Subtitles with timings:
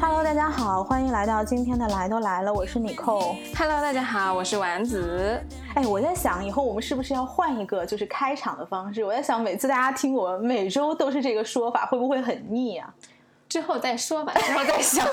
[0.00, 3.34] Hello，大家好，欢迎来到今天的来都来了，我是你扣。
[3.58, 5.42] Hello，大家好，我是丸子。
[5.74, 9.04] 哎，我在想以后我们是不是要换一个就是开场的方式？
[9.04, 12.94] 我在想每次大家听我们每周都是这个说法，会不会很腻啊？
[13.48, 15.04] 之后再说吧，之后再想。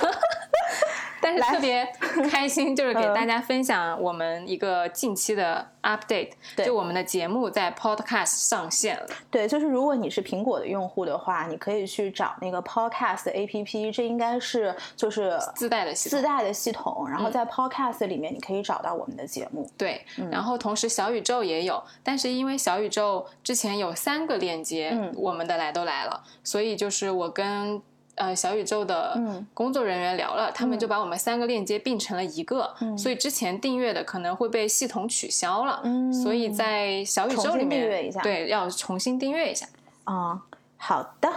[1.27, 1.85] 但是特别
[2.29, 9.05] 开心，就是给大家分享我们一个近期的 update，就我们的节目在 Podcast 上线了。
[9.29, 17.07] 对，就是如果你是苹果的用户的话，你可以去找那个 Podcast APP，这应该是就是自带的系自带的系统。
[17.09, 19.69] 然后在 Podcast 里面，你可以找到我们的节目。
[19.77, 27.81] 对，然后同时小宇宙也有，但是因为小宇宙之前有三个链接，嗯我们的来都来了，所以就是我跟。
[28.17, 29.17] 呃，小宇宙的
[29.53, 35.81] 工作人员聊了，他们就把我们三个链接并成了一个，所以之前订阅的可能会被系统取消了，
[36.11, 39.67] 所以在小宇宙里面对要重新订阅一下。
[40.03, 40.41] 啊，
[40.77, 41.29] 好的。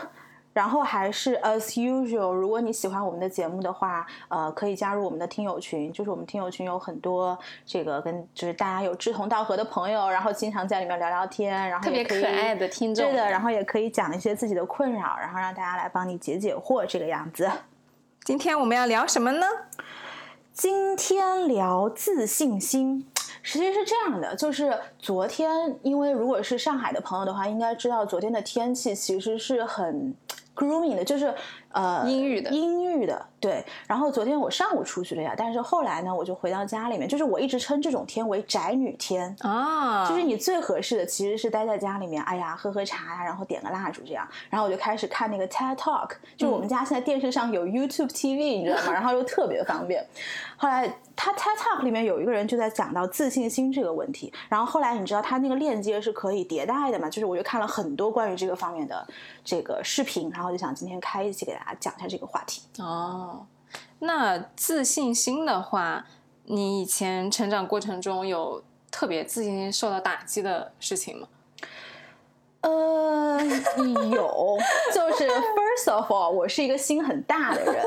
[0.53, 5.93] 然后还是 as usual，如果你喜欢我们的节目的话，呃，可以加入我们的听友群。
[5.93, 17.49] 就是我们听友群有很多这个跟就是大家有志同道合的朋友，然后经常在里面聊聊天，然后特别可爱的听众，对的，然后也可以讲一些自己的困扰，然后让大家来帮你解解惑，这个样子。
[18.25, 19.47] 今天我们要聊什么呢？
[20.53, 23.07] 今天聊自信心。
[23.43, 30.13] 实际是这样的，就是昨天，因为如果是上海的朋友的话，应该知道昨天的天气其实是很。
[30.55, 31.33] Grooming 的，就是
[31.73, 33.65] 呃阴郁的，阴郁的，对。
[33.87, 44.27] 然后昨天我上午出去了呀，但是后来呢，我就回到家里面，就是我一直称这种天为宅女天啊，就是你最合适的其实是待在家里面，哎呀，喝喝茶呀，然后点个蜡烛这样。
[44.49, 48.93] 然后我就开始看那个 TED Talk，就是我们家现在电视上有 YouTube TV，你知道吗？
[48.93, 50.05] 然后又特别方便。
[50.57, 57.09] 后来他 TED Talk 里面有一个人就在讲到自信心这个问题，然后后来你知道他那个链接是可以迭代的嘛？
[57.09, 59.07] 就是我就看了很多关于这个方面的
[59.43, 62.63] 这个视频，然后就想今天开一期给大家讲一下这个话题。
[62.79, 63.47] 哦，
[64.01, 66.07] 那自信心的话，
[66.45, 71.29] 你以前成长过程中有特别自信心受到打击的事情吗？
[72.63, 73.43] 呃，
[74.11, 74.59] 有，
[74.93, 77.87] 就是 First of all，我是一个心很大的人。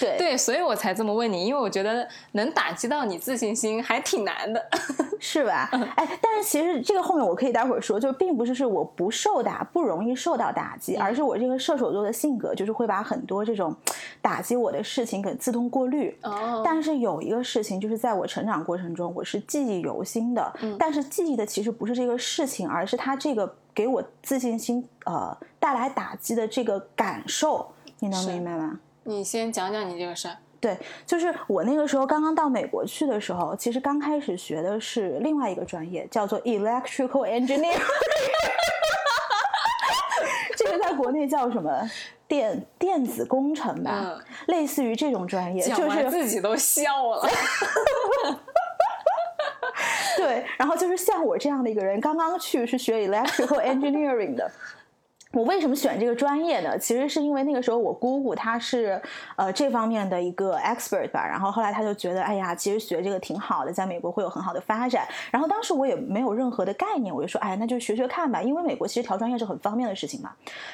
[0.00, 4.64] 对对，所以我才这么问你，因为我觉得能打击到你自信心还挺难的，
[5.20, 5.68] 是吧？
[5.96, 13.74] 哎，但是其实这个后面我可以待会儿说，就并不是是我不受打，不容易受到打击，而是我这个射手座的性格，就是会把很多这种
[14.20, 16.16] 打击我的事情给自动过滤。
[16.22, 16.62] 哦。
[16.64, 20.52] 但是有一个事情，就是在我成长过程中，我是记忆犹新的。
[20.60, 20.76] 嗯。
[20.78, 28.80] 但是记忆的其实不是这个事情，而是他这个给我自信心呃带来打击的这个感受，你能明白吗？
[29.04, 30.36] 你先讲讲你这个事儿。
[30.60, 37.78] 对，就是我那个时候刚刚到美国去的时候，其实刚开始学的是另外一个专业，叫做 electrical engineer。
[40.56, 41.90] 这个在国内叫什么？
[42.26, 45.62] 电电子工程吧，类似于这种专业。
[45.62, 47.28] 就是自己都笑了。
[50.16, 54.50] 对，然后就是像我这样的一个人，刚刚去是学 electrical engineering 的。
[55.34, 56.78] 我为什么选这个专业呢？
[56.78, 59.00] 其实是因为那个时候我姑姑她是
[59.36, 65.06] 呃这方面的一个 expert 吧，然后后来她就觉得哎呀，其实学这个挺好的，在美国会有很好的发展。
[65.32, 70.30] 然后当时我也没有任何的概念，我就说哎，那就学学看吧，因为美国其实调专业是很方便的事情嘛。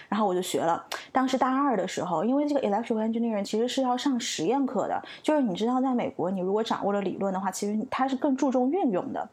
[0.09, 0.85] 然后我就学了。
[1.11, 9.27] 当时大二的时候，因为这个 electrical engineering 其实是要上实验课的，就是你知道在美国，你如果掌握了理论的话，其实它是更注重运用的。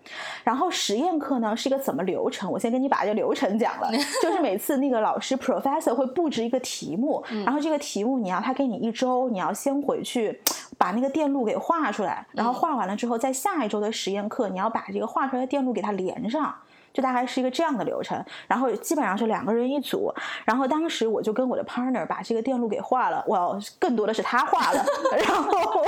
[0.46, 2.50] 然后实验课呢是一个怎么流程？
[2.50, 10.40] 我先跟你把这个流程讲了，就是每次那个老老师 professor 会布置一个题目，然后这个题目你要他给你一周，你要先回去
[10.78, 16.54] 把那个电路给画出来，然后画完了之后，在下一周的实验课，你要把这个画出来的电路给它连上。
[16.98, 20.12] 就大概是一个这样的流程，然后基本上是两个人一组，
[20.44, 24.84] 然后当时我就跟我的 partner 把这个电路给画了，我更多的是他画的，
[25.16, 25.86] 然后，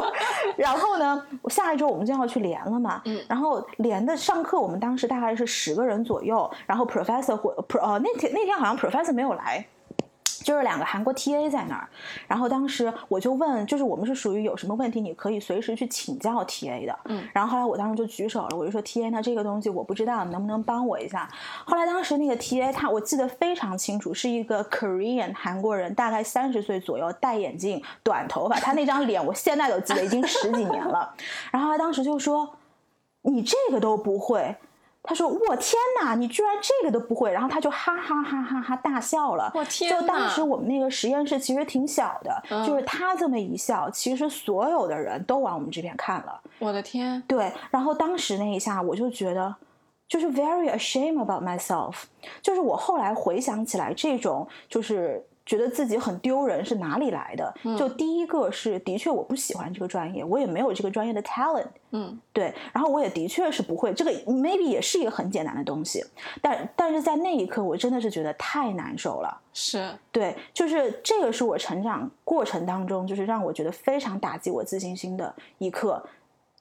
[0.56, 9.66] 然后呢，下一周我们就要去连了嘛，然后连的上课，我们当时大概是十个人左右，然后 professor 或 pro 呃那天那天好像 professor 没有来。
[10.50, 11.88] 就是两个韩国 TA 在那儿，
[12.28, 21.30] 然后当时我就问，就是我们是属于有什么问题你可以随时去请教 TA 的，嗯，然后后来我当时就举手了，我就说 TA，那这个东西我不知道，你能不能帮我一下？
[21.66, 31.14] 后来当时那个 TA 他我记得非常清楚，是一个 Korean 韩国人，大概三十岁左右，戴眼镜，短头发，他那张脸我现在都记得，已经十几年了。
[31.52, 32.56] 然后他当时就说，
[33.22, 34.56] 你这个都不会。
[35.02, 39.52] 他说：“我天哪，你居然这个都不会！”然后他就哈哈哈哈哈大笑了。
[39.56, 46.42] 我天就当时我们那个实验室其实挺小的，就是他这么一笑，其实所有的人都往我们这边看了。
[46.60, 47.24] 我的天！
[47.28, 49.56] 对，然后当时那一下，我就觉得
[50.08, 52.04] 就是 very ashamed about myself。
[52.42, 55.26] 就是我后来回想起来，这种就是。
[55.50, 57.52] 觉得自己很丢人是哪里来的？
[57.76, 61.66] 就第一个是，的确我不喜欢这个专业，我也没有这个专业的 talent。
[61.90, 66.06] 嗯，对，然后我也的确是不会，这个 maybe 也是一个很简单的东西，
[66.40, 69.42] 但但是在那一刻，我真的是觉得太难受了。
[69.52, 76.04] 是对，就是这个是我成长过程当中，就是让我觉得非常打击我自信心的一刻。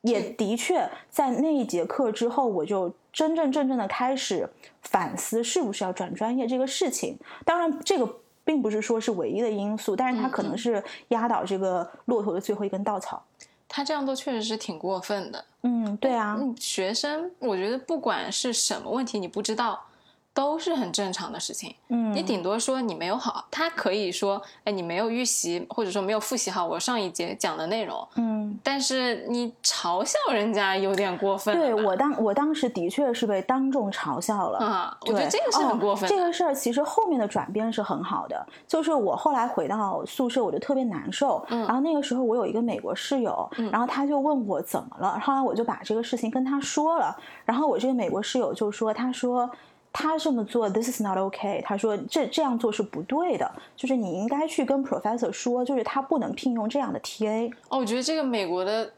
[0.03, 4.49] 也的确在那一节课之后，我就真真正正的开始
[4.81, 7.19] 反思是不是要转专业这个事情。
[7.45, 8.09] 当然，这个
[8.49, 13.23] 并不是说是唯一的因素，但是它可能是压倒这个骆驼的最后一根稻草。
[13.69, 15.45] 他这样做确实是挺过分的。
[15.65, 19.79] 嗯，对啊，学生，我觉得不管是什么问题，你不知道。
[20.39, 31.53] 都是很正常的事情，嗯，你顶多说你没有好，他可以说，哎，你没有预习，或者说没有复习好我上一节讲的内容，嗯，但是你嘲笑人家有点过分。
[31.53, 36.09] 对我当我当时的确是被当众嘲笑了啊，我觉得这个是很过分。
[36.09, 49.51] 这个事儿其实后面的转变是很好的，就是我后来回到宿舍，我就特别难受，嗯，然后那个时候我有一个美国室友，然后他就问我怎么了，后来我就把这个事情跟他说了，然后我这个美国室友就说，他说。
[49.93, 51.63] 他这么做，this is not okay。
[51.63, 57.53] 他说这这样做是不对的，就是你应该去跟 professor 说，就是他不能聘用这样的 TA。
[57.69, 58.93] 哦，我觉得这个美国的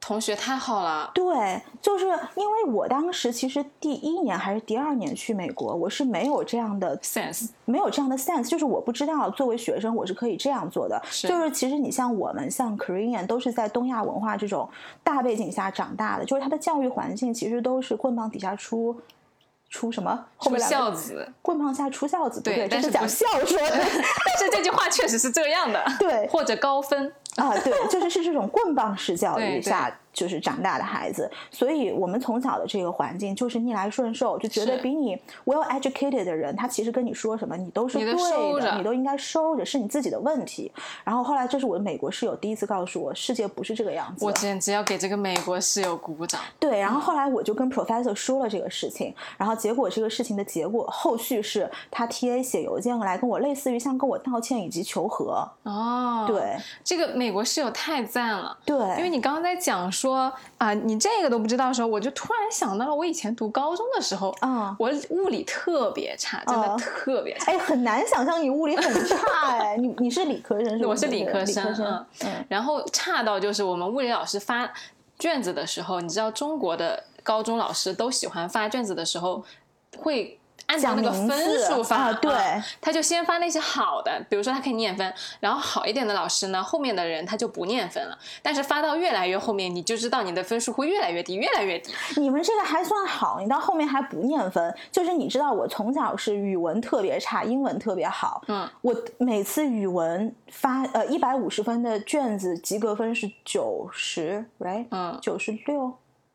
[0.00, 1.10] 同学太好了。
[1.14, 11.00] 对，就是因为我当时其实第一年还是第二年去美国，我是没有这样的 sense，没有这样的 sense，就是我不知道作为学生我是可以这样做的。
[11.22, 14.68] 就是其实你像我们像 Korean 都是在东亚文化这种
[15.04, 18.96] 大背景下长大的，就是他的教育环境其实都是棍棒底下出。
[19.74, 20.24] 出什么？
[20.40, 23.60] 出孝子，棍棒下出孝子，对，这是讲孝顺。
[23.68, 29.92] 但是这句话确实是这样的，对，或者高分啊，对，就是是这种棍棒式教育下。
[30.14, 35.14] 就是长大的孩子，所以我们从小的这个环境就是逆来顺受，就觉得比你
[35.44, 40.72] well educated 的人，他其实跟你说什么，你都是对的，你都应该收着，是你自己的问题。
[41.02, 44.24] 然后后来，这是我的美国室友第一次告诉我，世界不是这个样子。
[44.24, 46.40] 我简直要给这个美国室友鼓鼓掌。
[46.60, 55.48] 对，然后后来我就跟 professor 说了这个事情，然后结果这个事情的结果，后续是他 TA 写邮件来跟我，类似于像跟我道歉以及求和。
[55.64, 58.56] 哦，对，这个美国室友太赞了。
[58.64, 67.52] 对，因为你刚刚在讲说啊，你这个都不知道的时候，我就突然想到了，我以前读高中的时候，啊，我物理特别差，真的特别差。
[67.52, 69.16] 哎，很难想象你物理很差
[69.58, 71.64] 哎， 你你是理科生是我是理科生，
[72.24, 74.70] 嗯，然后差到就是我们物理老师发
[75.18, 79.44] 卷子的时候，你知道中国的高中老师都喜欢发卷子的时候
[79.96, 80.38] 会。
[80.66, 82.32] 按照那个分数发，对，
[82.80, 88.18] 他就先发那些好的，比如说他可以念分，然后好一点的老师呢，后面的人他就不念分了。
[88.42, 91.92] 但是发到越来越后面，你就知道你的分数会越来越低，越来越低。
[92.16, 98.42] 你们这个还算好，你到后面还不念分，就是你知道我从小是语文特别差，英文特别好。
[98.48, 104.86] 嗯，我每次语文发呃一百五十分的卷子，及格分是九十，right？
[104.90, 105.92] 嗯，九十六。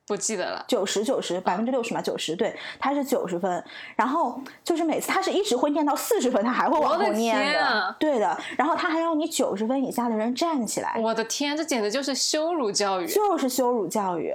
[0.10, 3.64] 不记得了，九十九十百分之六十嘛，九十对，他是九十分，
[3.96, 14.34] 然后就是每次他是一直会念到四十分，他还会往后念的，对的，然后他还要你九十分以下的人站起来，我的天，这简直就是羞辱教育，就是羞辱教育，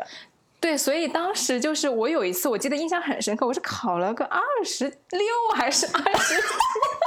[0.61, 5.21] 对，所以当时就是我有一次我记得印象很深刻，我是考了个二十六
[5.57, 6.41] 还是二十。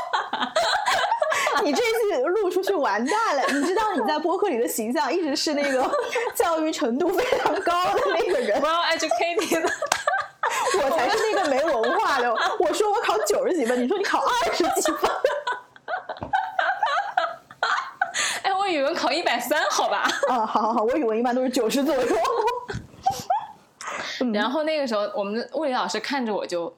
[1.63, 3.43] 你这次录出去完蛋了！
[3.53, 5.89] 你知道你在播客里的形象一直是那个
[6.35, 9.69] 教育程度非常高的那个人，well educated。
[10.81, 12.33] 我才是那个没文化的。
[12.59, 15.11] 我说我考九十几分，你说你考二十几分。
[18.43, 20.07] 哎，我语文考一百三，好吧？
[20.29, 22.01] 啊，好好好，我语文一般都是九十左右。
[24.33, 26.73] 然后那个时候，我们的物理老师看着我就。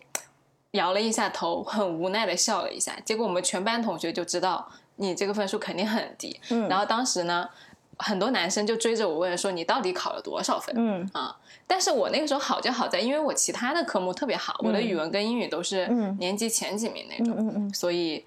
[0.72, 2.96] 摇了一下头，很无奈的笑了一下。
[3.04, 6.40] 结果我们全班同学就知道你这个分数肯定很低。
[6.50, 6.68] 嗯。
[6.70, 7.50] 然后当时呢，
[7.98, 11.10] 很多男生就追着我问说：“你到底考了多少分？”嗯。
[11.14, 11.36] 啊！
[11.66, 15.88] 但是我那个时候好就好在，因为我其他的科目特别好，我的语文跟英语都是
[16.20, 17.36] 年级前几名那种。
[17.38, 17.74] 嗯嗯。
[17.74, 18.24] 所以，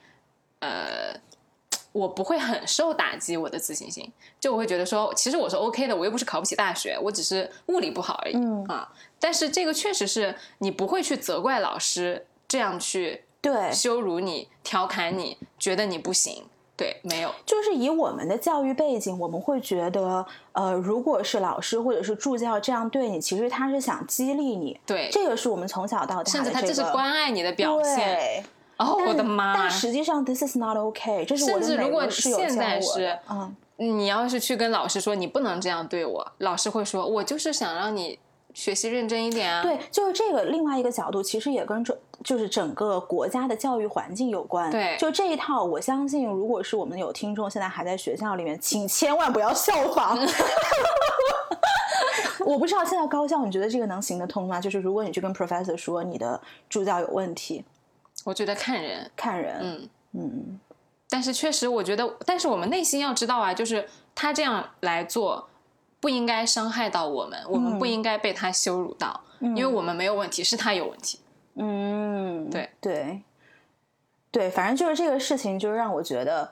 [0.59, 1.15] 呃，
[1.93, 4.11] 我不会很受打击我的自信心。
[4.41, 8.35] 就我会觉得说，其实我是 OK 的，我又不是考不起大学，我只是物理不好而已。
[8.35, 8.65] 嗯。
[8.65, 8.93] 啊！
[9.21, 12.27] 但是这个确实是你不会去责怪老师。
[12.53, 16.45] 这样去对羞辱你、调侃你，觉得你不行，
[16.77, 28.45] 对，没有，就是以我们的教育背景，我们会觉得，呃，如果是老师或者是助教这样对你，其实他是想激励你，对，这个是我们从小到大，甚至他这是关爱你的表现。
[28.77, 29.55] 哦，我的妈！
[29.55, 31.25] 但实际上，this is not okay。
[31.25, 38.19] 这是我的如果现在是，嗯，你要是去跟老师说你不能这样对我，老师会说，我就是想让你
[38.53, 39.63] 学习认真一点啊。
[39.63, 41.99] 对，就是这个另外一个角度，其实也跟这。
[42.23, 44.71] 就是整个国家的教育环境有关。
[44.71, 50.19] 对就这一套，我相信如果是我们有听众现在还在学校里面，请千万不要效仿。
[52.45, 54.61] 我不知道现在高校你觉得这个能行得通吗？
[54.61, 57.65] 就是如果你去跟 professor 说你的助教有问题，
[58.25, 59.89] 我觉得看人，看人，嗯。
[60.13, 60.61] 嗯
[61.09, 65.47] 但是确实，我觉得，但是我们内心要知道啊，就是他这样来做，
[66.01, 71.19] 不应该伤害到我们，我们不应该被他羞辱到，因为我们没有问题，是他有问题。
[71.55, 72.71] 嗯，对。
[72.81, 73.23] 对。
[74.31, 76.51] 对，反正就是这个事情，就是让我觉得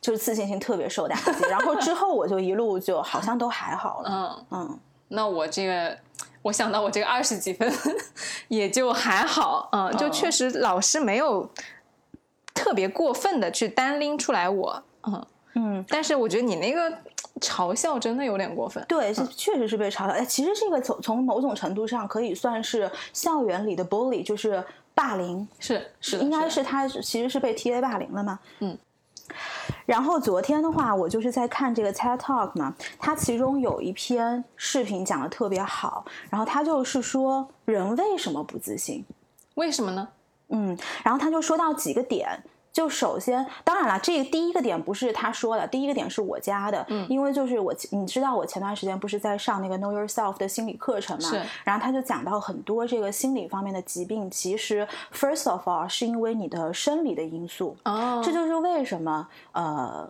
[0.00, 1.44] 就是自信心特别受打击。
[1.50, 4.80] 然后之后我就一路就好像都还好了，嗯，嗯。
[5.08, 5.98] 那我这个，
[6.42, 7.72] 我想到我这个二十几分
[8.46, 10.12] 也就还好，嗯，就嗯。
[10.12, 11.50] 确实老师没有
[12.54, 16.98] 特别过分的去单拎出来我，嗯，嗯，但是我觉得你那个
[17.40, 18.84] 嘲笑真的有点过分。
[18.88, 20.08] 对，是确实是被嘲笑。
[20.08, 24.64] 哎，其实这个从从某种程度上可以算是校园里的 bully，就是
[24.94, 25.46] 霸凌。
[25.58, 28.38] 是是的，应该是是他其实是被 TA 霸凌了嘛。
[28.60, 28.76] 嗯。
[29.84, 39.04] 然后昨天的话，我就是在看这个 TED Talk 嘛，它其中有一篇视频讲的特别好，然后他就是说人为什么不自信？
[39.54, 40.08] 为什么呢？
[40.48, 42.42] 嗯，然后他就说到几个点。
[42.78, 47.04] 就首先，当然了，这个第一个点不是他说的，第一个点是我加的，嗯。
[47.08, 51.42] 因为就是我，你知道我前段时间不是在上那个 Know Yourself 的心理课程嘛，是。
[51.64, 60.08] 然后他就讲到很多这个心理方面的疾病，其实 first of all 是因为你的生理的因素，哦，这就是为什么呃，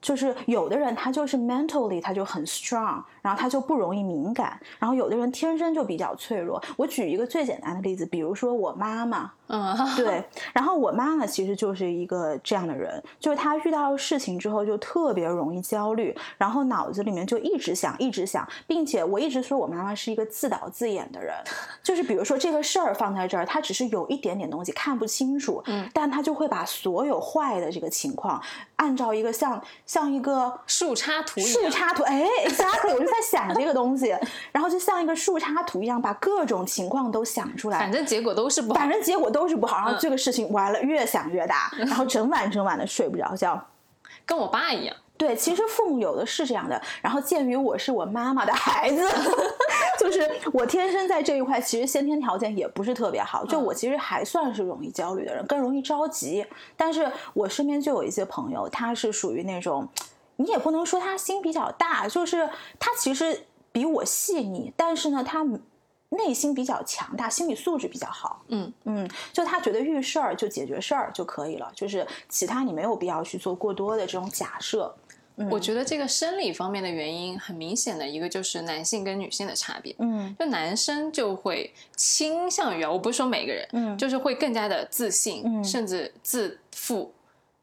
[0.00, 6.60] 就是有的人他就是 mentally 他就很 strong，然后他就不容易敏感，然后有的人天生就比较脆弱。
[6.76, 21.34] 我举一个最简单的例子，比如说我妈妈，嗯，对， 然后我妈妈其实就是一个这样的人，就是她遇到事情之后就特别容易焦虑，然后脑子里面就一直想，一直想，并且我一直说我妈妈是一个自导自演的人，
[21.82, 28.40] 就是比如说这个事儿放在这儿，她只是有一点点东西看不清楚，嗯，但她就会把所有坏的这个情况
[28.76, 34.14] 按照一个像像一个树插图一树样，插图，哎， exactly，我就在想这个东西，
[34.50, 38.88] 然后就像一个树插图一样，把各种情况都想出来，反正结果都是不好反。
[38.88, 43.62] 正结果都是不好，然后嗯这个事情完了越想越大， 然后整晚整晚的睡不着觉。
[44.24, 46.80] 跟我爸一样，对，其实父母有的是这样的。
[47.00, 49.02] 然后鉴于我是我妈妈的孩子，
[49.98, 53.44] 就是我天生在这一块，其实先天条件也不是特别好。
[53.44, 56.46] 就我其实还算是容易焦虑的人，更容易着急。
[56.76, 59.88] 但是我身边就有一些朋友，他是属于那种，
[60.36, 65.44] 你也不能说他心比较大，就是他其实比我细腻，但是呢，他
[66.12, 68.42] 内心比较强大，心理素质比较好。
[68.48, 74.94] 嗯嗯，就他觉得遇事儿就解决事儿就可以了，就是其他你没有必要去做过多的这种假设。
[75.50, 79.92] 我觉得这个生理方面的原因很明显的一个就是男性跟女性的差别。
[79.98, 87.12] 嗯就男生就会倾向于啊，我不是说每个人，嗯就是会更加的自信，嗯甚至自负，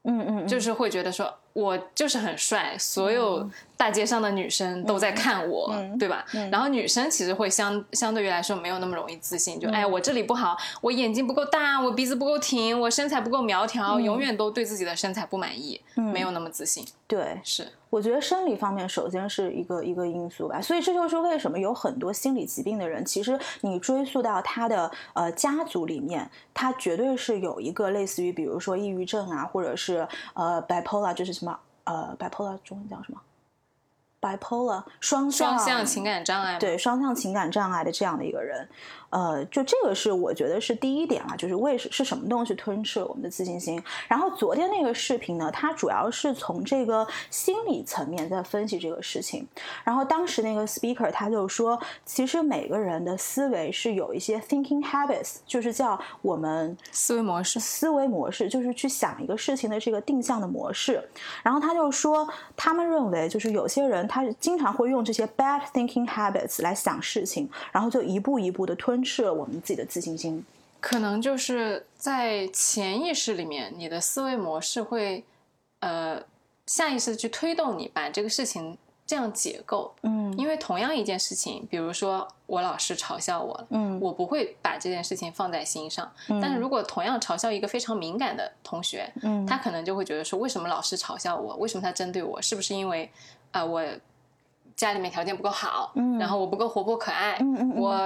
[0.03, 5.97] 嗯嗯，就是会觉得说我就是很帅，所有大街上的女生都在看我，嗯。
[5.97, 6.25] 对吧？
[6.33, 6.49] 嗯。
[6.49, 16.85] 然后女生其实会相相对于来说没有那么容易自信，就、哎我这里不好，我眼睛不够大，我鼻子不够挺，我身材不够苗条，永远都对自己的身材不满意，没有那么自信。
[17.07, 31.48] 对，是，我觉得生理方面首先是一个一个因素吧，所以这就是为什么有很多心理疾病的人，其实你追溯到他的呃家族里面，他绝对是有一个类似于比如说抑郁症啊，或者是呃 bipolar，就是什么
[31.89, 33.19] 呃 bipolar 中文叫什么
[34.21, 38.69] ？bipolar 双向双向情感障碍，对双向情感障碍的这样的一个人，
[39.09, 43.81] 呃，就这个是我觉得是第一点啊，就是为是什么东西吞噬了我们的自信心。
[44.07, 49.47] 然后昨天那个视频呢，它主要是从这个心理层面在分析这个事情。
[49.83, 57.59] 然后当时那个 speaker 他就说，其实每个人的思维是有一些 thinking habits，就是叫我们思维模式。
[57.59, 61.03] 思维模式，就是去想一个事情的这个定向的模式。
[61.41, 70.43] 然后他就说，他们认为就是有些人他经常会用这些 bad thinking habits 来想事情，然后就一步一步的吞噬了我们自己的自信心。
[70.81, 75.23] 可能就是在潜意识里面，你的思维模式会，
[75.79, 76.23] 呃，
[76.65, 79.93] 下意识的去推动你把这个事情这样解构。
[80.03, 86.09] 嗯因为同样一件事情，比如说我老师嘲笑我了，嗯我不会把这件事情放在心上。
[86.41, 91.57] 但是如果同样嘲笑一个非常敏感的同学，嗯他可能就会觉得说，为什么老师嘲笑我？
[91.57, 92.41] 为什么他针对我？
[92.41, 93.11] 是不是因为，
[93.51, 93.83] 呃，我
[94.79, 97.99] 家里面条件不够好，嗯然后我不够活泼可爱，嗯嗯嗯我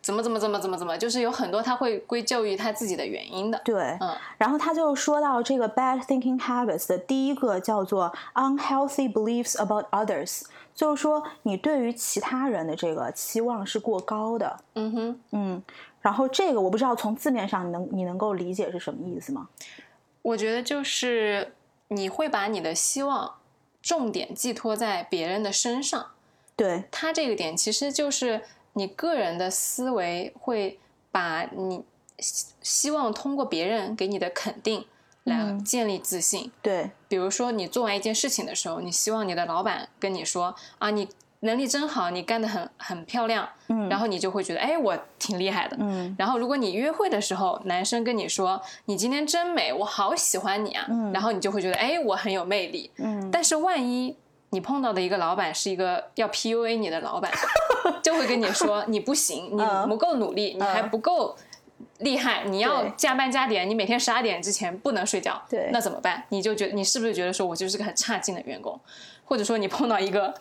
[0.00, 3.60] 怎么怎么怎么怎么怎么，就是有很多他会归咎于他自己的原因的。
[3.62, 14.56] 对，嗯然后他就说到这个 bad thinking habits 的第一个叫做 unhealthy beliefs about others，就是说你对于其他人的这个期望是过高的。
[14.76, 15.62] 嗯哼，嗯，
[16.00, 19.46] 然后这个我不知道从字面上你能你能够理解是什么意思吗？
[20.22, 21.52] 我觉得就是
[21.88, 23.34] 你会把你的希望
[23.82, 26.06] 重点寄托在别人的身上。
[26.56, 26.84] 对。
[26.90, 28.42] 他这个点其实就是
[28.74, 30.78] 你个人的思维会
[31.10, 31.84] 把你
[32.18, 34.84] 希希望通过别人给你的肯定
[35.24, 36.50] 来建立自信。
[36.62, 41.08] 对，比如说你做完一件事情的时候，你希望你的老板跟你说啊，你
[41.40, 43.88] 能力真好，你干得很很漂亮，嗯。
[43.88, 45.76] 然后你就会觉得哎，我挺厉害的。
[45.80, 46.14] 嗯。
[46.18, 51.12] 然后如果你约会的时候，男生跟你说你今天真美，我好喜欢你啊，嗯。
[51.12, 52.90] 然后你就会觉得哎，我很有魅力。
[52.96, 54.16] 嗯，但是万一
[54.54, 57.30] 你碰到的一个老板是一个要 PUA 你的老板，
[58.00, 61.36] 就会跟你说你不行，你嗯不够努力，你还不够
[61.98, 66.22] 厉害，你要加班加点，你每天十二点之前不能睡觉，对那怎么办？
[66.28, 68.78] 你就觉得你是不是觉得说我就是个很差劲的员工，
[69.24, 70.32] 或者说你碰到一个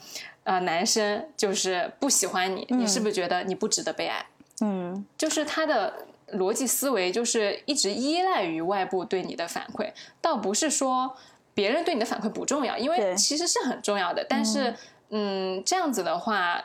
[0.43, 4.23] 呃男生就是不喜欢你，你是不是觉得你不值得被爱？
[4.61, 5.91] 嗯就是他的
[6.33, 9.91] 逻辑思维就是一直依赖于外部对你的反馈，
[10.21, 11.15] 倒不是说
[11.53, 14.25] 别人对你的反馈不重要，因为其实是很重要的。
[14.27, 14.75] 但是，
[15.09, 16.59] 嗯，这样子的话，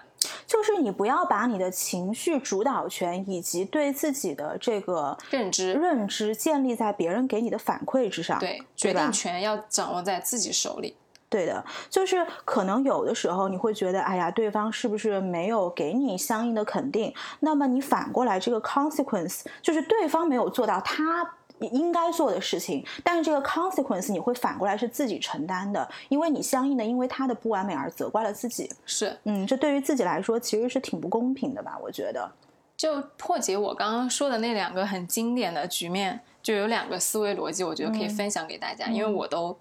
[0.47, 10.97] 就是你不要把你的情绪主导权以及对自己的这个认知认知建立在别人给你的反馈之上，对决定权要掌握在自己手里。
[11.31, 17.15] 对的，就是可能有的时候你会觉得，哎呀，对方是不是没有给你相应的肯定？
[17.41, 21.35] 那么你反过来，这个 consequence 就是对方没有做到他
[21.67, 28.71] 应该做的事情，但是这个 consequence 你会反过来是自己承担的，因为你相应的因为他的不完美而责怪了自己。
[28.87, 31.79] 是，嗯，这对于自己来说其实是挺不公平的吧？
[31.83, 32.31] 我觉得。
[32.77, 39.59] 就破解我刚刚说的那两个很经典的局面，就有两个思维逻辑，我觉得可以分享给大家，因为我都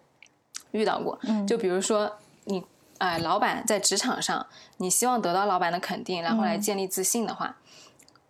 [0.69, 1.17] 遇到过。
[1.23, 2.63] 嗯就比如说你，
[2.99, 4.45] 哎、老板在职场上，
[4.77, 7.57] 你希望得到老板的肯定，然后来建立自信的话，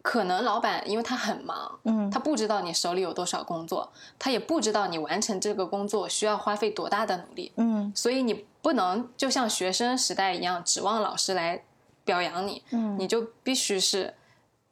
[0.10, 11.62] 可能老板因为他很忙，嗯他不知道你手里有多少工作，他也不知道你完成这个工作需要花费多大的努力，嗯所以你不能就像学生时代一样指望老师来
[12.06, 14.13] 表扬你，嗯你就必须是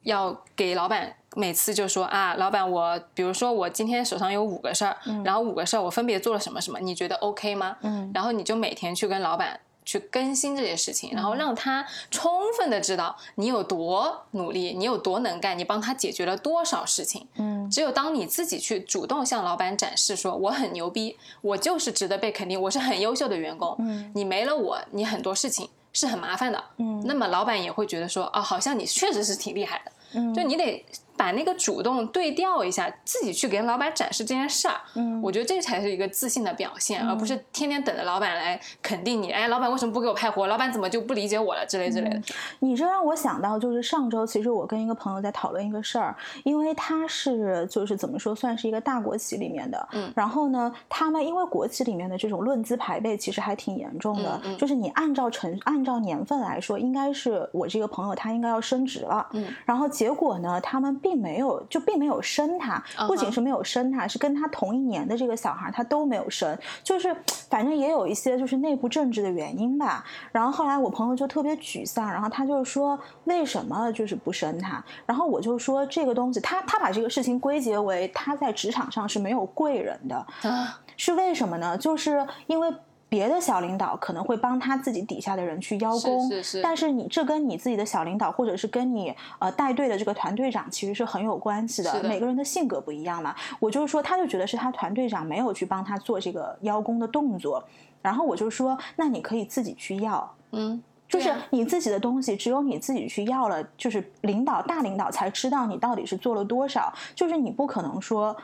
[0.04, 7.76] 要给老板每次就说啊，老板我比如说我今天手上有五个事儿，然后五个事儿我分别做了什么什么，你觉得 OK 吗？
[7.82, 9.60] 嗯然后你就每天去跟老板。
[9.86, 17.26] 去更新这些事情，然后让他充分的知道你有多努力，你有多能干，你帮他解决了多少事情。
[17.38, 26.62] 嗯只有当你自己去主动向老板展示说我很牛逼，我就是值得被肯定，我是很优秀的员工，嗯你没了我，你很多事情是很麻烦的。
[26.78, 30.84] 嗯那么老板也会觉得说，哦，好像你确实是挺厉害的，嗯就你得
[31.16, 34.74] 把那个主动对调一下，自己去给老板展示这件事儿。
[34.94, 39.32] 嗯我觉得这才是一个自信的表现，而不是天天等着老板来肯定你。
[39.32, 40.46] 哎，老板为什么不给我派活？
[40.46, 41.64] 老板怎么就不理解我了？
[41.66, 42.20] 之类之类的。
[42.60, 67.14] 你这让我想到，就是上周其实我跟一个朋友在讨论一个事儿，因为他是就是怎么说，算是一个大国企里面的，嗯然后呢，他们因为国企里面的这种论资排辈其实还挺严重的，嗯嗯就是你按照成按照年份来说，应该是我这个朋友他应该要升职了，嗯，然后结果呢，他们并没有就并没有生他，不仅是没有生他，是跟他同一年的这个小孩他都没有生，就是
[67.48, 70.04] 反正也有一些就是内部政治的原因吧。
[70.32, 74.84] 然后后来我朋友就特别沮丧，然后他就说为什么就是不生他？
[75.06, 81.78] 然后我就说这个东西，他他把这个事情归结为他在职场上是没有贵人的，啊，是为什么呢？
[81.78, 82.74] 就是因为。
[83.16, 91.90] 别的小领导可能会帮他自己底下的人去邀功，是是是但是你这跟你自己的小领导或者是跟你呃带队的这个团队长其实是很有关系的。
[92.02, 93.34] 的每个人的性格不一样嘛。
[93.58, 97.64] 我就是说，他就觉得是他团队长没有去帮他做这个邀功的动作，
[98.02, 100.30] 然后我就说，那你可以自己去要。
[100.52, 106.92] 嗯，就是你自己的东西，只有你自己去要了，就是领导大领导才知道你到底是做了多少。
[107.14, 108.36] 就是你不可能说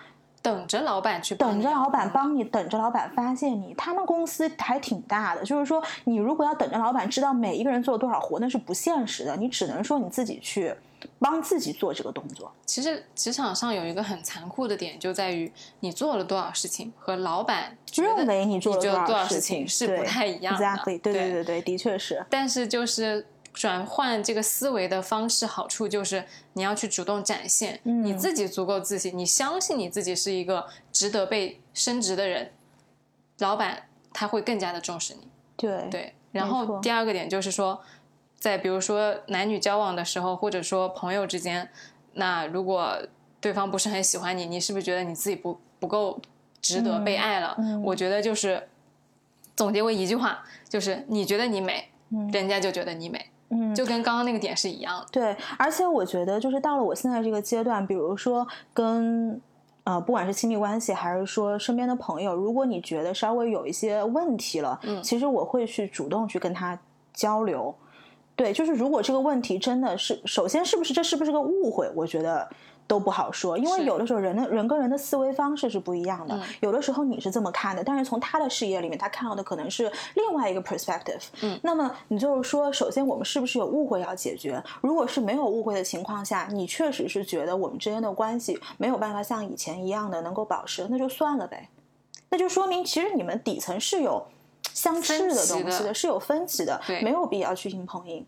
[0.43, 3.73] 等着老板去等着老板帮你，等着老板发现你。
[3.75, 9.37] 他们公司还挺大的，就是说你如果要等着老板知道每一个人做了多少活，那是不现实的。
[9.37, 10.75] 你只能说你自己去
[11.21, 12.53] 帮自己做这个动作。
[12.67, 20.83] 其实职场上有一个很残酷的点，就在于你做了多少事情和老板认为你做了多少事事情是不太一样的。
[20.85, 22.25] 对对对对，的确是。
[22.29, 32.53] 但是就是转换这个思维的方式，好处就是你要去主动展现、嗯你自己足够自信，你相信你自己是一个值得被升职的人，
[33.39, 35.29] 老板他会更加的重视你。
[35.57, 37.83] 对对，然后第二个点就是说，
[38.39, 41.69] 在比如说男女交往的时候，或者说朋友之间，
[42.15, 42.97] 那如果
[43.41, 46.21] 对方不是很喜欢你，你是不是觉得你自己不不够
[46.63, 47.55] 值得被爱了？
[47.59, 48.69] 嗯嗯我觉得就是
[49.55, 53.27] 总结为一句话，就是你觉得你美，嗯人家就觉得你美。
[53.53, 55.07] 嗯，就跟刚刚那个点是一样的。
[55.13, 59.41] 对，而且我觉得就是到了我现在这个阶段，比如说跟
[59.85, 66.79] 呃，不管是亲密关系还是说身边的朋友，如果你觉得稍微有一些问题了，嗯，其实我会去主动去跟他
[67.13, 67.75] 交流。
[68.35, 71.91] 对，就是如果这个问题真的是，首先是不是这是不是个误会？
[71.95, 72.49] 我觉得。
[72.93, 76.39] 都不好说，因为有的时候人的人跟人的思维方式是不一样的。
[76.61, 81.23] 有的时候你是这么看的，但是从他的视野里面，他看到的可能是另外一个 perspective。
[81.41, 84.63] 嗯，那么你就是说，首先我们是不是有误会要解决？
[84.83, 91.67] 如果是没有误会的情况下，你确实是觉得我们之间的关系没有办法像以前一样的能够保持，那就算了呗。
[92.29, 94.23] 那就说明其实你们底层是有
[94.75, 98.27] 相似的东西的，是有分歧的，没有必要去硬碰硬，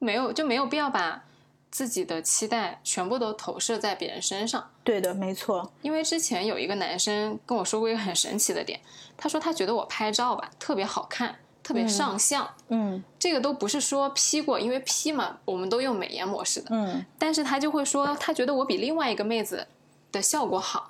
[0.00, 1.22] 没有就没有必要把。
[1.70, 4.70] 自己的期待全部都投射在别人身上。
[4.82, 5.72] 对的，没错。
[5.82, 8.80] 因为之前有一个男生跟我说过一个很神奇的点，
[9.16, 12.48] 他说他觉得我拍照吧特别好看，特别上相。
[12.68, 16.68] 嗯，这个都不是说 P 过，因为 P 嘛，我们都用美颜模式的。
[16.70, 19.66] 嗯，但是他就会说，他觉得我比另外一个妹子
[20.10, 20.89] 的效果好。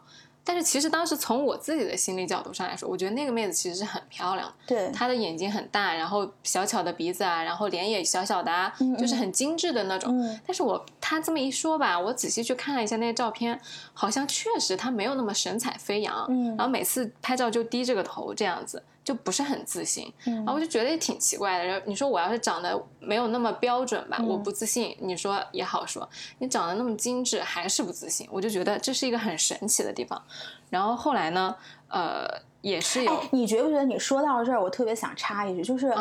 [0.50, 10.12] 但是其实当时从我自己的心理角度上来说，我觉得那个妹子其实是很漂亮，对，她的眼睛很大，然后小巧的鼻子啊，然后脸也小小的，啊，就是很精致的那种。
[10.44, 13.60] 但是我她这么一说吧，我仔细去看了一下那些照片，
[13.92, 18.82] 好像确实她没有那么神采飞扬，然后每次拍照就低着个头这样子。
[19.02, 21.64] 就不是很自信，然后我就觉得也挺奇怪的。
[21.64, 24.94] 然后你说我要是长得没有那么标准吧，我不自信。
[25.00, 26.08] 你说也好说，
[26.38, 30.22] 你长得那么精致还是不自信，我就觉得这是一个很神奇的地方。
[30.68, 31.56] 然后后来呢，
[31.88, 32.26] 呃，
[32.60, 33.24] 也是有。
[33.32, 35.92] 你觉不觉得你说到这儿，我特别想插一句，就是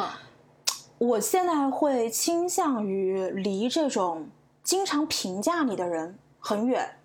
[0.99, 4.27] 我现在会倾向于离这种
[4.61, 6.98] 经常评价你的人很远。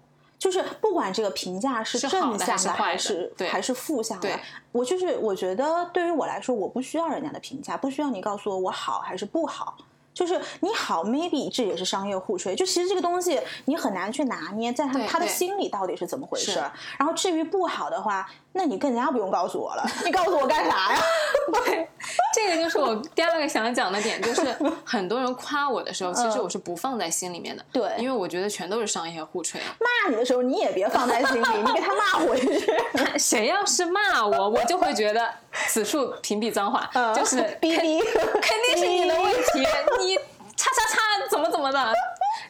[0.45, 4.29] 就是不管这个评价是正向的还是还是负向的，
[4.73, 9.79] 我就是我觉得对于我来说，我不需要人家的评价，不需要你告诉我我好还是不好。
[10.15, 12.55] 就是你好，maybe 这也是商业互吹。
[12.55, 16.59] 就其实这个东西你很难去拿捏，在他他的心里到底是怎么回事。
[16.97, 19.85] 然后至于不好的话，那你更加不用告诉我了。
[20.05, 21.01] 你告诉我干啥呀？
[21.65, 21.89] 对，
[22.33, 27.65] 这个就是我第二个想讲的点，就是很多人夸我的时候， 其实我是不放在心里面的。
[27.73, 29.61] 对，因为我觉得全都是商业互吹。
[29.81, 32.73] 骂你的时候你也别放在心里，你给他骂回去。
[33.19, 35.29] 谁要是骂我，我就会觉得
[35.69, 38.03] 此处屏蔽脏话，就是哔哔，
[38.41, 39.67] 肯定是你的问题。
[40.01, 40.17] 你
[40.57, 41.93] 叉叉叉怎么怎么的，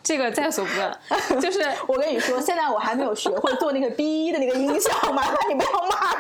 [0.03, 0.99] 这个在所不问。
[1.41, 6.15] 就是我跟你说，现在我还没有学会做那个哔的那个音效嘛，你不要骂。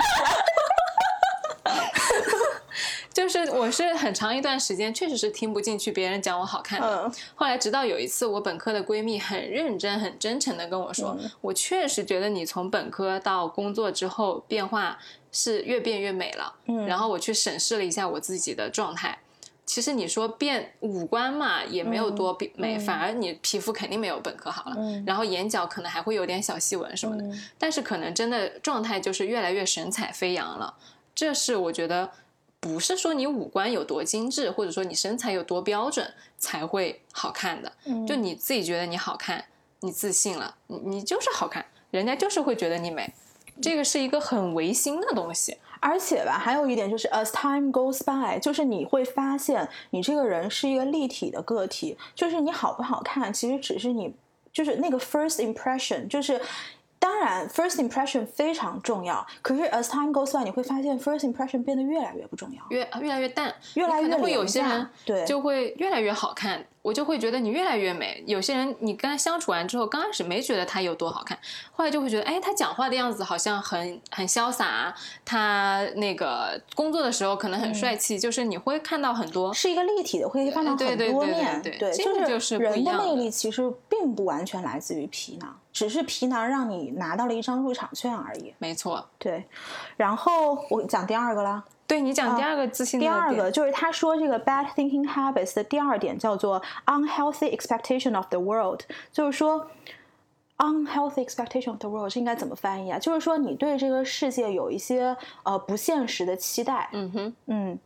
[3.14, 14.98] 就是我是很长一段时间确实是听不进去别人讲我好看的，后来直到有一次我本科的闺蜜很认真很真诚的跟我说，我确实觉得你从本科到工作之后变化
[15.30, 16.54] 是越变越美了。
[16.66, 19.20] 嗯，然后我去审视了一下我自己的状态。
[19.66, 27.24] 其实你说变五官嘛，也没有多变美，反而你皮肤肯定没有本科好了，然后眼角可能还会有点小细纹什么的，
[27.56, 30.74] 但是可能真的状态就是越来越神采飞扬了。
[31.14, 32.10] 这是我觉得
[32.64, 37.70] 不是说你五官有多精致，或者说你身材有多标准才会好看的，
[38.08, 39.44] 就你自己觉得你好看，
[39.80, 43.12] 你自信了，你你就是好看，人家就是会觉得你美，
[43.60, 45.58] 这个是一个很唯心的东西。
[45.78, 51.98] 而且吧，还有一点就是，as time goes by，就是你会发现，你这个人是一个立体的个体。
[52.14, 54.14] 就是你好不好看，其实只是你，
[54.50, 56.40] 就是那个 first impression，就是。
[57.04, 59.26] 当然，first impression 非常重要。
[59.42, 66.64] 可是，as time goes by，你会发现 first impression 变得越来越不重要，越越来越淡，越来越会有些人对就会越来越好看。
[66.84, 68.22] 我就会觉得你越来越美。
[68.26, 71.38] 有些人你跟他相处完之后，刚开始没觉得他有多好看，
[71.72, 74.94] 后来就会觉得，哎，他讲话的样子好像很很潇洒，
[75.24, 78.18] 他那个工作的时候可能很帅气。
[78.18, 81.62] 就是你会看到很多是一个立体的，会看到很多面。
[81.62, 81.90] 对对，
[82.28, 88.52] 就是人的魅力其实并不完全来自于皮囊，只是皮囊让你拿到了一张入场券而已。
[88.58, 89.42] 没错，对。
[89.96, 91.64] 然后我讲第二个啦。
[91.86, 98.80] 对你讲第二个自信，第二个就是他说这个 bad thinking habits 的第二点叫做 unhealthy expectation of the world，
[99.12, 99.68] 就是说
[100.58, 102.98] unhealthy expectation of the world 是应该怎么翻译啊？
[102.98, 106.88] 就是说你对这个世界有一些呃不现实的期待。
[106.92, 107.78] 嗯哼，嗯，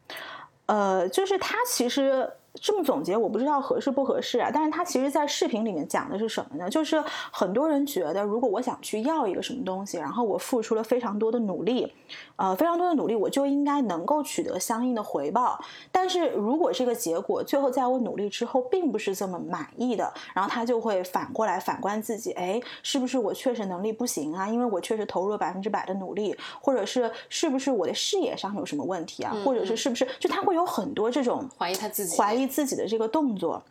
[0.67, 2.31] 呃，就是他其实。
[2.61, 6.68] 这么总结我不知道合适不合适啊，但是他其实，在视频里面讲的是什么呢？
[6.68, 11.92] 就是很多人觉得，如果我想去要一个什么东西，然后我付出了非常多的努力，
[12.37, 15.59] 呃，非常多的努力，我就应该能够取得相应的回报。
[15.92, 24.49] 但是如果这个结果最后在我努力之后并不是这么满意的，然后他就会反过来反观自己，哎，是不是我确实能力不行啊？
[24.49, 29.37] 因为我确实投入了百分之百的努力，或者是是不是我的视野上有什么问题啊？
[29.44, 32.48] 或者是是不是就他会有很多这种怀疑他自己怀疑。
[32.49, 33.63] 自己的这个动作，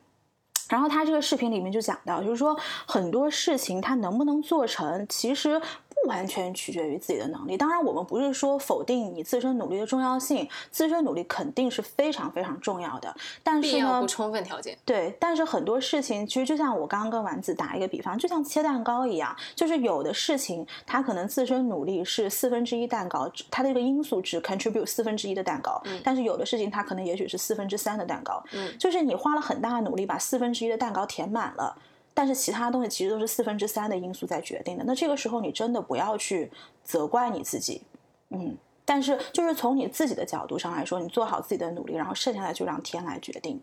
[0.70, 5.62] 然后他这个视频里面就讲到，就是说很多事情他能不能做成，其实。
[6.08, 7.58] 不完全取决于自己的能力。
[7.58, 13.13] 当然，我们不是说否定你自身努力的重要性，自身努力肯定是非常非常重要的。
[13.43, 14.78] 但是呢，不充分条件。
[14.86, 25.82] 对，但是很多事情其实就像我刚刚跟丸子打一个比方，就像切蛋糕一样，就是有的事情它可能自身努力是四分之一蛋糕，它的一个因素只 contribute 四分之一的蛋糕。
[25.84, 26.00] 嗯。
[26.06, 28.41] 但是有的事情它可能也许是四分之三的蛋糕。
[28.54, 28.74] 嗯。
[28.78, 31.78] 就是你花了很大的努力把四分之一的蛋糕填满了。
[32.17, 34.84] 但是其他东西其实都是四分之三的因素在决定的。
[34.88, 36.51] 那这个时候你真的不要去
[36.84, 37.84] 责怪你自己，
[38.30, 38.58] 嗯。
[38.84, 43.62] 但是就是从你自己的角度上来说，你做好自己的努力，然后剩下的就让天来决定。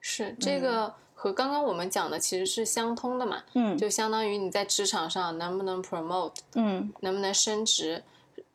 [0.00, 3.42] 是这个和刚刚我们讲的其实是相通的嘛？
[3.54, 8.04] 嗯，就相当于你在职场上能不能 promote，嗯，能不能升职，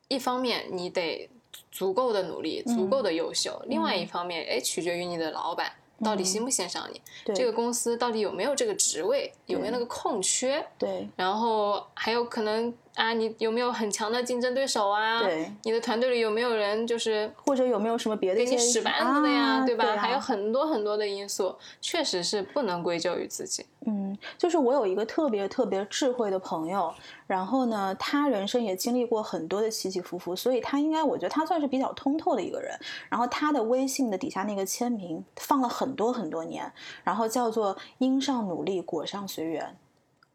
[0.09, 1.27] 一方面你得
[1.71, 5.71] 足够的努力，足够的优秀；，另外一方面，哎，取决于你的老板。
[6.03, 7.01] 到底欣不欣赏你？
[7.33, 9.31] 这个公司到底有没有这个职位？
[9.45, 10.65] 有没有那个空缺？
[10.77, 15.21] 对，然后还有可能啊，你有没有很强的竞争对手啊？
[15.21, 19.65] 对，你的团队里有没有人就是或者有没有什么别的给你使绊子的呀？
[19.65, 19.95] 对吧？
[19.97, 23.65] 还有很多很多的因素，确实是不能归咎于自己。
[23.85, 26.93] 嗯，就是我有一个特别特别智慧的朋友。
[27.25, 32.77] 然后呢，他人生也经历过很多的起起伏伏，所以他应该，我觉得他算是比较通透的一个人。
[33.09, 36.71] 然后他的微信的底下那个签名放了很多很多年，
[37.03, 39.75] 然后叫做“因上努力，果上随缘”。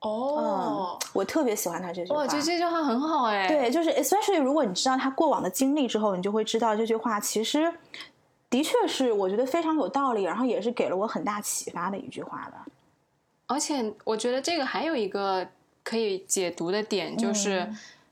[0.01, 3.47] 哦，我特别喜欢他这句话，我觉得这句话很好哎。
[3.49, 7.73] 对，就是 especially 如果你知道他过往的经历之后，你就会知道这句话其实
[8.51, 12.73] 的确是我觉得非常有道理，然后也是给了我很大启发的一句话的。
[13.47, 15.47] 而且我觉得这个还有一个。
[15.85, 17.67] 可以解读的点就是，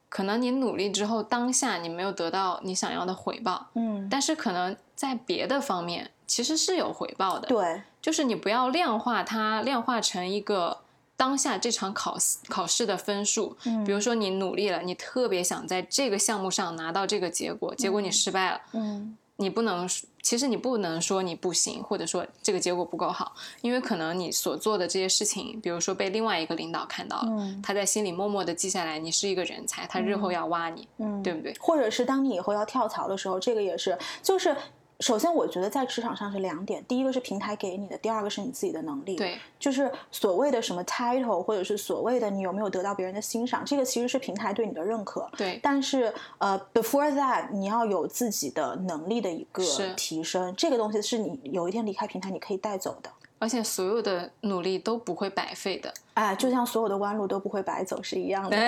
[0.08, 10.78] 可能你努力之后，当下你没有得到你想要的回报，嗯，但是可能在别的方面其实是有回报的，对，就是你不要量化它，量化成一个
[11.16, 12.16] 当下这场考
[12.48, 19.16] 考试的分数，嗯，比如说你努力了，你特别想在这个项目上拿到这个结果，结果你失败了，嗯。
[19.38, 19.86] 你不能，
[20.22, 27.28] 其实你不能说你不行，或者说这个结果不够好，因为可能你所做的这些事情，比如说被另外一个领导看到了，
[27.62, 31.54] 他在心里默默的记下来，你是一个人才，他日后要挖你，嗯对不对？
[31.60, 34.56] 或者是当你以后要跳槽的时候，这个也是，就是。
[35.00, 39.14] 首先，我觉得在职场上是两点，第一个是平台给你的，第二个是你自己的能力。
[39.16, 45.30] 对，就是所谓的什么 title，或者是所谓的你有没有得到别人的欣赏，这个其实是平台对你的认可。
[45.36, 49.62] 对，但是呃，before that，你要有自己的能力的一个
[49.96, 53.10] 提升，这个东西是你有一天离开平台你可以带走的。
[53.38, 55.92] 而且所有的努力都不会白费的。
[56.14, 58.56] 哎，就像所有的弯路都不会白走是一样的。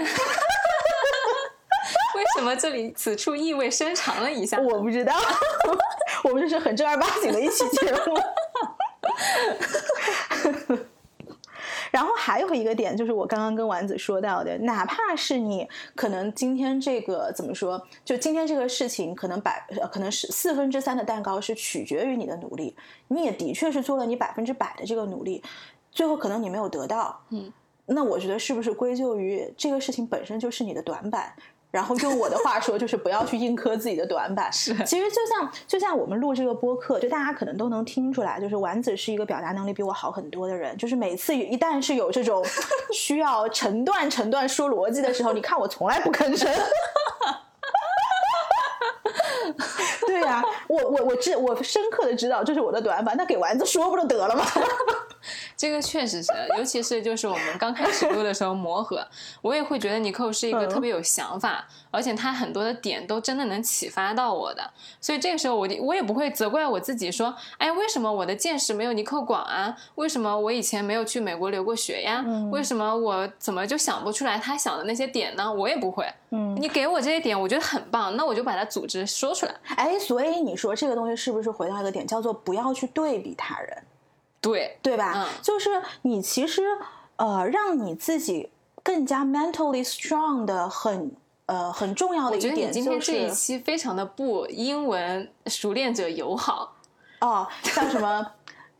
[2.14, 4.58] 为什么这里此处意味深长了一下？
[4.60, 5.14] 我不知道。
[6.24, 8.18] 我们这是很正儿八经的一期节目，
[11.90, 22.76] 然后还有一个点就是我刚刚跟丸子说到的，哪怕是你可能今天这个怎么说，就今天这个事情可能百可能是四分之三的蛋糕是取决于你的努力，
[23.08, 25.42] 你也的确是做了你百分之百的这个努力，
[25.90, 27.52] 最后可能你没有得到，嗯，
[27.86, 31.32] 那我觉得是不是归咎于这个事情本身就是你的短板？
[31.70, 34.50] 然后用我的话说，就是不要去硬磕自己的短板。
[34.52, 40.76] 是，其实就像就像我们录这个播客，就大家可能都能听出来，就是丸子是一个表达能力比我好很多的人。
[40.78, 42.42] 就是每次一旦是有这种
[42.92, 46.50] 需要成段成段说逻辑的时候，你看我从来不吭声。
[50.06, 54.44] 对呀，我我我知我深刻的知道这是我的短板，那给丸子说不就得了吗？
[55.58, 59.04] 这个确实是，尤其是就是我们刚开始录的时候磨合，
[59.42, 69.76] 我也会觉得尼寇是一个特别有想法，而且他很多的点都真的能启发到我的，所以这个时候我我也不会责怪我自己说，哎，为什么我的见识没有尼寇广啊？
[69.96, 72.24] 为什么我以前没有去美国留过学呀？
[72.52, 75.52] 为什么我怎么就想不出来他想的那些点呢？
[75.52, 76.06] 我也不会。
[76.30, 79.54] 嗯，你给我这些点，我觉得很棒，那我就把它组织说出来。
[79.74, 83.82] 哎，所以你说这个东西是不是回到一个点，叫做不要去对比他人？
[84.40, 85.28] 对对吧？
[85.42, 86.62] 就是你其实
[87.16, 88.50] 呃，让你自己
[88.82, 91.10] 更加 mentally strong 的很
[91.46, 96.76] 呃很重要的一点，就是今天这一期非常的不英文熟练者友好
[97.20, 98.24] 哦，像什么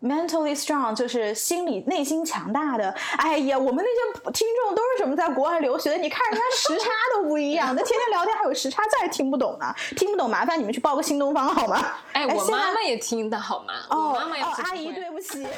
[0.02, 2.94] ？mentally strong 就是心理内心强大的。
[3.16, 5.96] 哎呀，我们那些听众都是什么在国外留学的？
[5.96, 9.74] 你看人家时差都不一样，那天天聊天还有时差，再听不懂呢。
[9.96, 11.98] 听不懂，麻烦你们去报个新东方好吗？
[12.12, 13.74] 哎，我妈妈也听的好吗？
[13.90, 15.46] 哦，妈妈哦，阿姨，对不起。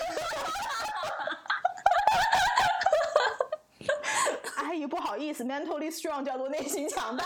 [4.56, 7.24] 阿姨，不好意思，mentally strong 叫做内心强大。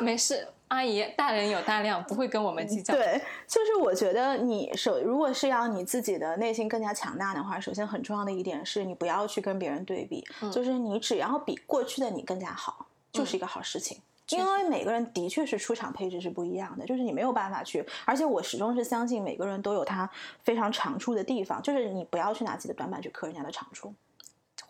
[0.00, 0.46] 没事。
[0.72, 2.94] 阿姨，大人有大量，不会跟我们计较。
[2.94, 13.98] 对，就是我觉得你首如果是要你自己的内心更加强大的话，首先很重要的一点是你不要去跟别人对比，就是你只要比过去的你更加好，就是一个好事情。
[14.30, 20.08] 因为每个人的确是出场配置是不一样的，就是你没有办法去，而且我始终是相信每个人都有他
[20.42, 23.92] 非常长处的地方，就是你不要去拿自己的短板去磕人家的长处，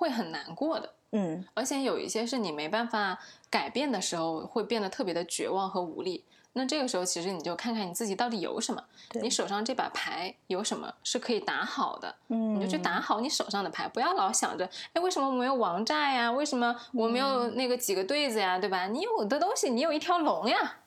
[0.02, 0.94] 会很难过的。
[1.12, 6.24] 嗯，而且有一些是你没办法改变的时候，会变得特别的绝望和无力。
[6.54, 8.82] 那这个时候，其实你就看看你自己到底有什么，
[9.20, 16.32] 你手上这把牌有什么是可以打好的，嗯，你就去打好你手上的牌，不要老想着，哎，为什么我没有王炸呀？
[16.32, 18.58] 为什么我没有那个几个对子呀？
[18.58, 18.88] 对吧？
[18.88, 20.78] 你有的东西，你有一条龙呀，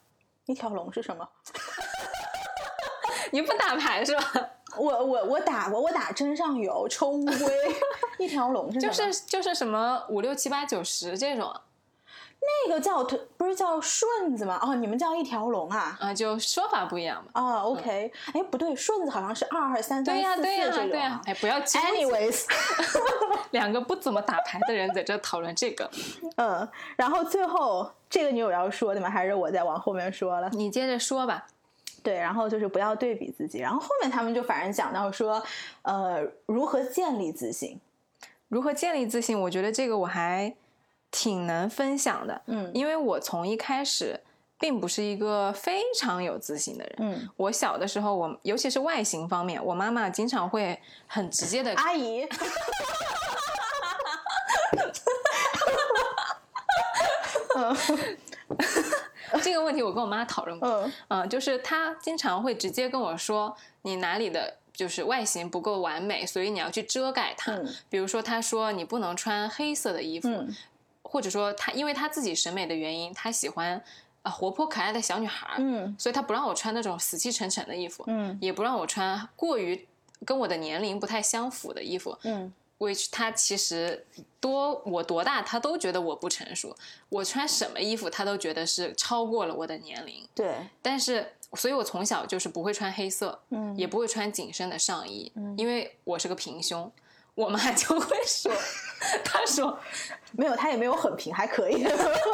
[0.45, 1.25] 一条龙是什么？
[3.32, 4.21] 你不打牌是吧？
[4.77, 7.75] 我我我打过，我打针上有抽乌龟，
[8.19, 11.53] 一条龙是就是就是什么五六七八九十这种。
[12.67, 13.03] 那个叫
[13.38, 14.59] 不是叫顺子吗？
[14.61, 15.97] 哦，你们叫一条龙啊？
[15.99, 17.31] 啊，就说法不一样嘛。
[17.33, 20.89] 哦，OK，哎，不对，顺子好像是二二三三四四这种。
[20.91, 22.43] 对呀，哎，不要 Anyways，
[23.49, 25.89] 两个不怎么打牌的人在这讨论这个。
[26.38, 29.09] 嗯，然后最后这个你有要说的吗？
[29.09, 30.47] 还是我再往后面说了？
[30.51, 31.47] 你接着说吧。
[32.06, 33.58] 对，然后就是不要对比自己。
[33.60, 35.44] 然后后面他们就反而讲到说，
[35.82, 37.78] 呃，如何建立自信？
[38.48, 39.38] 如何建立自信？
[39.38, 40.56] 我觉得这个我还。
[41.12, 44.20] 挺能分享的，嗯，因为我从一开始
[44.60, 52.28] 并不是一个非常有自信的人，嗯，我小的时候，我尤其是外形方面，我妈妈经常会很直接的，阿姨，
[59.43, 67.54] 这个问题我跟我妈讨论过，嗯，嗯，就是她经常会直接跟我说，你哪里的就是外形不够完美，所以你要去遮盖它，
[67.89, 70.30] 比如说她说你不能穿黑色的衣服。
[71.08, 73.82] 或者说他因为他自己审美的原因，他喜欢
[74.24, 79.88] 啊活泼可爱的小女孩儿，嗯，所以他不让我穿那种死气沉沉的衣服，嗯，也不让我穿过于
[80.26, 84.05] 跟我的年龄不太相符的衣服，嗯，which 他其实
[84.39, 86.75] 多我多大他都觉得我不成熟，
[87.09, 96.91] 我穿什么衣服他都觉得是超过了我的年龄，对，但是所以我从小就是不会穿黑色，嗯，也不会穿紧身的上衣，嗯，因为我是个平胸。
[97.33, 98.49] 我妈就会说：
[99.25, 99.77] “她说
[100.31, 101.85] 没有，她也没有很平，还可以。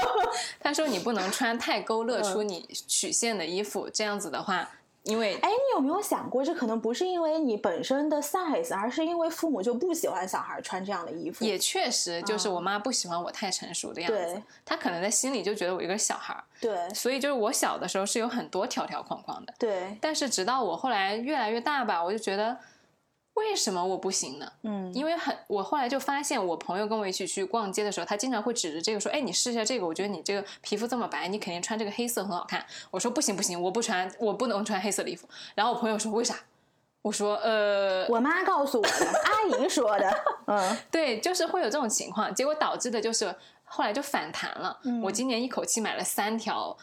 [0.62, 4.70] 她说你不能穿太勾勒出你曲线的衣服，这样子的话，
[5.04, 11.44] 因为哎，你有没有想过，这可能不是因为你本身的 size，而是因为父母就不喜欢小孩穿这样的衣服。
[11.44, 16.44] 也确实，就是我妈不喜欢我太成熟的样子，她可能在心里就觉得我一个小孩儿。
[16.60, 19.54] 对，所以就是我小的时候是有很多条条框框的。
[19.58, 22.58] 对，但是直到我后来越来越大吧，我就觉得。
[23.36, 24.52] 为什么我不行呢？
[24.64, 36.36] 嗯，因为很，我后来就发现，我朋友跟我一起去逛街的时候，他经常会指着这个说：“哎，你试一下这个，我觉得你这个皮肤这么白，你肯定穿这个黑色很好看。”我说：“不行不行，我不穿，我不能穿黑色的衣服。”然后我朋友说：“为啥？”
[37.02, 38.90] 我说：“呃，我妈告诉我的，
[39.24, 40.24] 阿姨说的。
[40.48, 44.78] ”嗯，对，就是会有这种情况，结果导致的就是后来就反弹了。
[45.02, 46.78] 我今年一口气买了三条。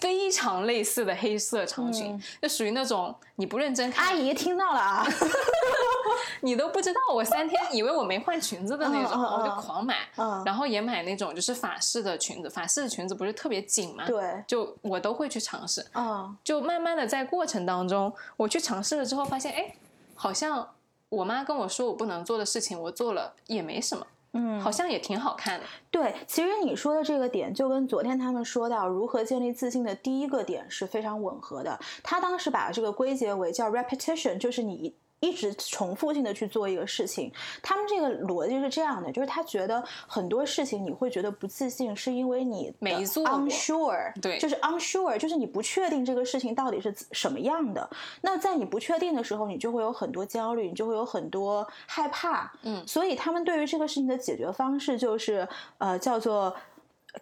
[0.00, 5.02] 非常类似的黑色长裙，就属于那种你不认真看，阿姨听到了啊，
[6.42, 10.08] 你都不知道我三天以为我没换裙子的那种，我就狂买，
[10.44, 14.04] 然后也买那种就是法式的裙子，法式的裙子不是特别紧吗？
[14.06, 19.74] 对，就我都会去尝试，嗯，就慢慢的在过程当中，我去尝试了之后，发现哎，
[20.14, 20.68] 好像
[21.08, 24.06] 我妈跟我说我不能做的事情，我做了也没什么。
[24.32, 25.64] 嗯，好像也挺好看的。
[25.90, 31.78] 对，其实你说的这个点，就跟昨天他们说到如何建立自信的第一个点是非常吻合的。
[32.02, 34.94] 他当时把这个归结为叫 repetition，就是你。
[35.20, 47.88] 一直重复性的去做一个事情，他们这个逻辑是这样的，就是他觉得很多事情你会觉得不自信，是因为你没做 unsure，对，就是 unsure，就是你不确定这个事情到底是什么样的。
[48.20, 52.52] 那在你不确定的时候，你就会有很多焦虑，你就会有很多害怕。
[52.62, 55.46] 嗯，所以他们对于这个事情的解决方式就是
[55.78, 56.54] 呃叫做。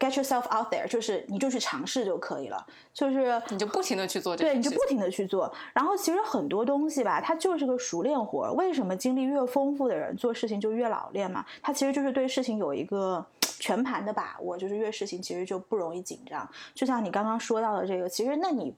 [0.00, 5.50] Get yourself out there，就是你就去尝试就可以了，就是你就不停的去做，对，你就不停的去做。
[5.72, 8.52] 然后其实很多东西吧，它就是个熟练活。
[8.54, 11.46] 为什么经历越丰富的人做事情就越老练嘛？
[11.62, 16.46] 他其实就是对事情有一个全盘的把握，就是越事情其实就不容易紧张。
[16.74, 18.74] 就像你刚刚说到的这个，其实那你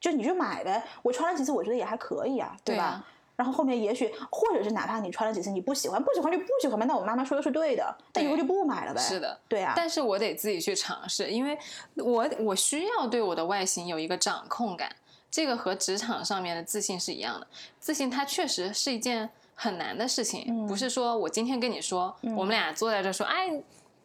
[0.00, 3.04] 就你就买呗，我穿了几次，我觉得也还可以啊，对吧？
[3.36, 6.86] 然后后面也许，或者是哪怕你穿了几次你不喜欢，不喜欢就不喜欢呗。
[6.86, 9.00] 那我妈妈说的是对的，那以后就不买了呗。
[9.00, 9.74] 是的，对啊。
[9.76, 11.58] 但是我得自己去尝试，因为
[11.96, 14.94] 我我需要对我的外形有一个掌控感。
[15.30, 17.46] 这个和职场上面的自信是一样的，
[17.80, 23.62] 自信它确实是一件很难的事情，不是说我今天跟你说，我们俩坐在这说，哎。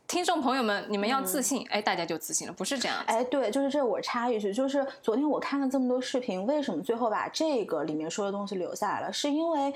[0.09, 2.97] 听众朋友们，你们要自信，哎，大家就自信了，不是这样。
[3.05, 9.13] 哎，对，就是这我插一句，就是昨天我看了这么多视频，为什么最后把这个里面说的东西留下来了？
[9.13, 9.73] 是因为。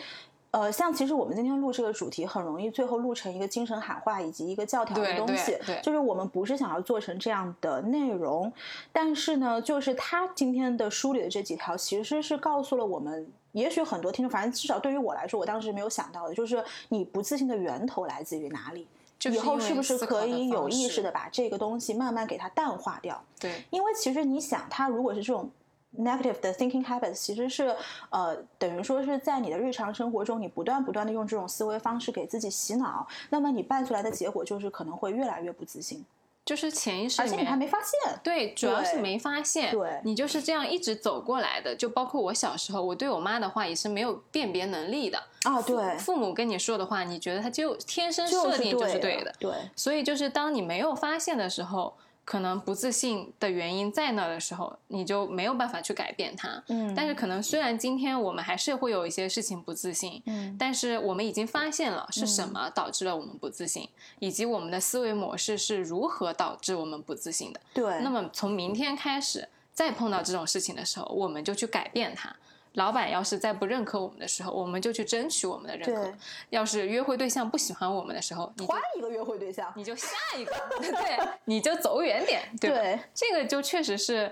[0.49, 5.57] 呃，像其实我们今天录这个主题，很容易最后录成一个精神喊话以及一个教条的东西。
[5.65, 8.53] 对，就是我们不是想要做成这样的内容，
[8.91, 18.87] 但是呢，就是他今天的梳理的这几条，其实是告诉了我们，也许很多听众，反正至少对于我来说，我当时没有想到的，就是你不自信的源头来自于哪里，
[19.29, 23.23] 以后是不是可以有意识的把这个东西慢慢给它淡化掉？
[23.39, 25.49] 对，因为其实你想，它如果是这种。
[25.95, 27.71] negative 的 thinking habits 其实是
[28.09, 36.03] 呃等于说是在你的日常生活中，你不断不断的用这种思维方式给自己洗脑，那么你办出来的结果就是可能会越来越不自信，
[36.45, 41.75] 就是潜意识，而且你还没发现，对，主要是没发现，对，你就是这样一直走过来的。
[41.75, 51.95] 就包括我小时候，我对我妈的话也是没有辨别能力的啊，对，父母跟你说的话，你觉得他就天生设定就是对的，对，所以就是当你没有发现的时候。
[52.25, 56.63] 可能不自信的原因在那的时候，你就没有办法去改变它。
[56.67, 67.59] 嗯，但是可能虽然今天我们还是会有一些事情不自信，嗯，但是我们已经发现了是什么导致了我们不自信，以及我们的思维模式是如何导致我们不自信的。
[67.73, 72.33] 对，那么从明天开始，再碰到这种事情的时候，我们就去改变它。
[72.73, 76.11] 老板要是再不认可我们的时候，我们就去争取我们的认可。
[76.49, 83.03] 要是约会对象不喜欢我们的时候，你换一个约会对象，你就下一个， 对，你就走远点，对吧？
[83.13, 84.31] 这个就确实是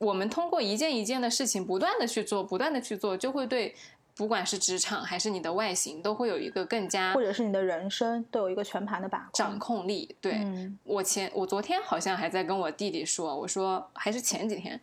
[0.00, 3.74] 我们通过一件一件的事情，不断的去做，不断的去做，就会对
[4.14, 10.14] 不管是职场还是你的外形，都会有一个更加，或者是你的人生都有一个全盘的把控掌控力。
[10.20, 10.38] 对
[10.84, 14.78] 我前我昨天好像还在跟我弟弟说，我说还是前几天，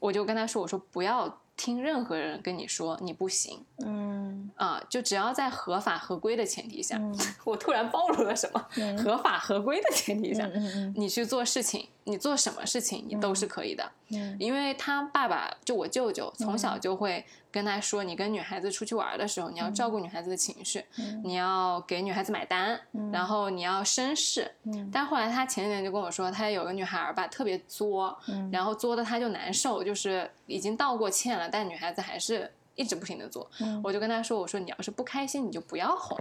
[0.00, 1.38] 我就跟他说，我说不要。
[1.56, 4.50] 听任何人跟你说你不行，嗯。
[4.56, 6.98] 啊，就只要在合法合规的前提下，
[7.44, 8.66] 我突然暴露了什么？
[9.02, 10.48] 合法合规的前提下，
[10.94, 13.90] 你去做事情，你做什么事情你都是可以的，
[14.38, 17.24] 因为他爸爸就我舅舅从小就会。
[17.48, 20.84] 跟他说，你跟女孩子出去玩的时候，你要照顾女孩子的情绪，
[21.24, 22.78] 你要给女孩子买单，
[23.10, 24.50] 然后你要绅士。
[24.92, 28.14] 但后来他前几天就跟我说，他有个女孩儿吧，特别作，
[28.52, 33.50] 然后作的他就难受，就是已经道过歉了，但女孩子还是一直不停的做。
[33.82, 36.18] 我就跟她说，我说你要是不开心，你就不要哄，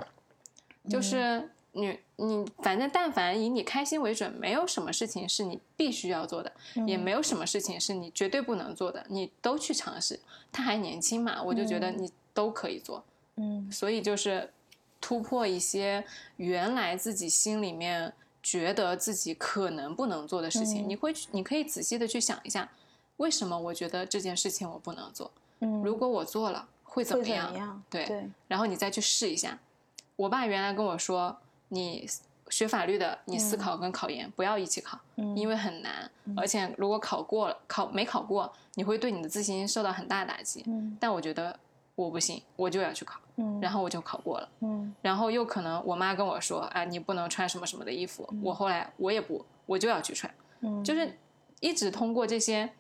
[0.90, 1.50] 就是。
[1.78, 6.50] 你你反正但凡以你开心为准，没有什么事情是你必须要做的，
[6.88, 10.18] 也没有什么事情是你绝对不能做的，你都去尝试。
[10.54, 13.04] 她还年轻嘛，我就觉得你都可以做。
[13.36, 14.50] 嗯，所以就是
[15.02, 16.06] 突破一些
[16.38, 22.72] 原来自己心里面觉得自己可能不能做的事情，你会你可以仔细的去想一下，
[23.18, 25.32] 为什么我觉得这件事情我不能做？
[25.60, 27.84] 嗯，如果我做了会怎么样？
[27.90, 29.58] 对，然后你再去试一下。
[30.16, 31.38] 我爸原来跟我说。
[31.70, 32.08] 你
[32.50, 35.00] 学法律的，你思考跟考研不要一起考，
[35.36, 40.64] 因为很难，而且如果考过了，考没考过，你会对你的自信心受到很大打击。
[41.00, 41.60] 但我觉得
[41.96, 43.20] 我不行，我就要去考，
[43.60, 44.48] 然后我就考过了。
[45.02, 48.30] 然后又可能我妈跟我说，哎，你不能穿什么什么的衣服。
[48.44, 50.32] 我后来我也不，我就要去穿。
[50.84, 51.18] 就是
[51.62, 52.72] 一直通过这些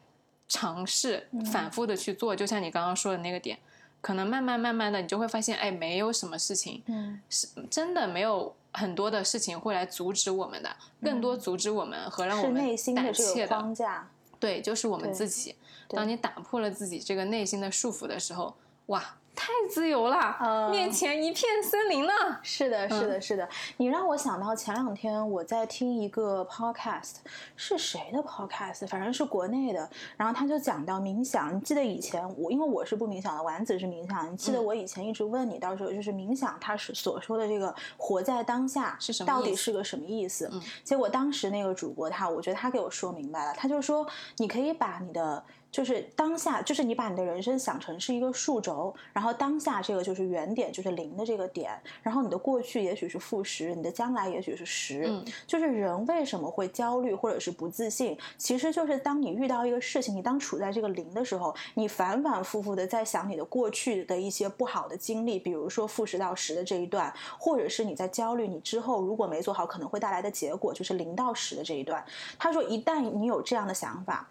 [0.47, 3.57] 尝试，反复的去做，就像你刚刚说的那个点。
[4.01, 10.69] 可能慢慢慢慢的，你就会发现，哎，没有什么事情，嗯，是真的没有很多的事情会来阻止我们的，
[11.01, 14.07] 更多阻止我们和让我们胆怯的框架，
[14.39, 15.55] 对，就是我们自己。
[15.89, 18.55] 当你打破了自己这个内心的束缚的时候，
[18.87, 19.15] 哇！
[19.35, 22.13] 太自由了，面前一片森林呢。
[22.41, 23.47] 是的，是的，是的。
[23.77, 27.15] 你让我想到前两天我在听一个 podcast，
[27.55, 28.87] 是谁的 podcast？
[28.87, 29.87] 反正是国内的。
[30.15, 31.55] 然后他就讲到冥想。
[31.55, 34.31] 你记得以前我，因为我是不冥想的，丸子是冥想。
[34.31, 39.27] 你记得我以前一直问你，到时候就是冥想，他是所说的这个活在当下是什么？
[39.27, 40.49] 到底是个什么意思？
[40.83, 43.53] 结果当时那个主播他，我觉得他给我说明白了。
[43.53, 44.07] 他就说，
[44.37, 45.43] 你可以把你的。
[45.75, 55.03] 就是当下，就是你把你的人生想成是一个数轴，然后当下这个就是原点，就是零的这个点，然后你的过去也许是负十，你的将来也许是十。
[55.05, 72.01] 嗯，就是人为什么会焦虑或者是不自信，其实就是当你遇到一个事情，你当处在这个零的时候，你反反复复的在想你的过去的一些不好的经历，比如说负十到十的这一段，或者是你在焦虑你之后如果没做好可能会带来的结果，就是零到十的这一段。
[72.39, 74.25] 他说，一旦你有这样的想法。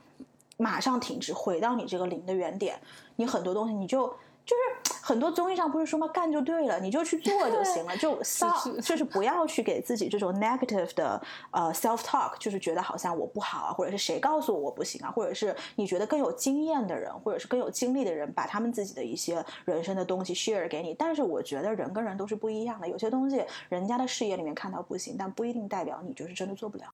[0.56, 2.80] 马上停止，回到你这个零的原点，
[3.16, 4.06] 你很多东西你就
[4.46, 20.94] 就是很多综艺上不是说嘛，干就对了，你就去做就行了，就 stop，就是不要去给自己这种 negative 的呃 self talk，就是觉得好像我不好啊，或者是谁告诉我我不行啊，或者是你觉得更有经验的人，或者是更有经历的人，把他们自己的一些人生的东西 share 给你。
[20.94, 26.84] 但是我觉得人跟人都是不一样的，有些东西人家的视野里面看到不行，但不一定代表你就是真的做不了。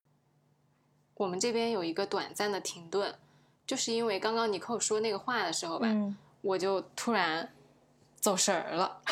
[1.17, 3.15] 我们这边有一个短暂的停顿，
[3.71, 5.87] 就是因为刚刚尼寇说那个话的时候吧。
[6.43, 7.47] 我就突然
[8.19, 8.97] 走神儿了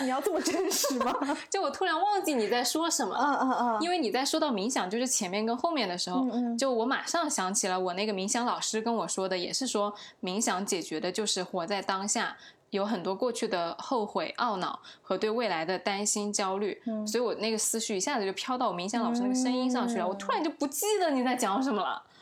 [0.02, 1.14] 你要这么真实吗？
[1.48, 6.26] 就我突然忘记你在说什么，嗯嗯嗯，因为你在说到冥想，就是前面跟后面的时候，
[6.58, 12.36] 就我马上想起了我那个冥想老师跟我说的，也是说冥想解决的就是活在当下，
[12.76, 22.02] 有很多过去的后悔、懊恼和对未来的担心、焦虑，所以我那个思绪一下子就飘到我冥想老师那个声音上去了，我突然就不记得你在讲什么了。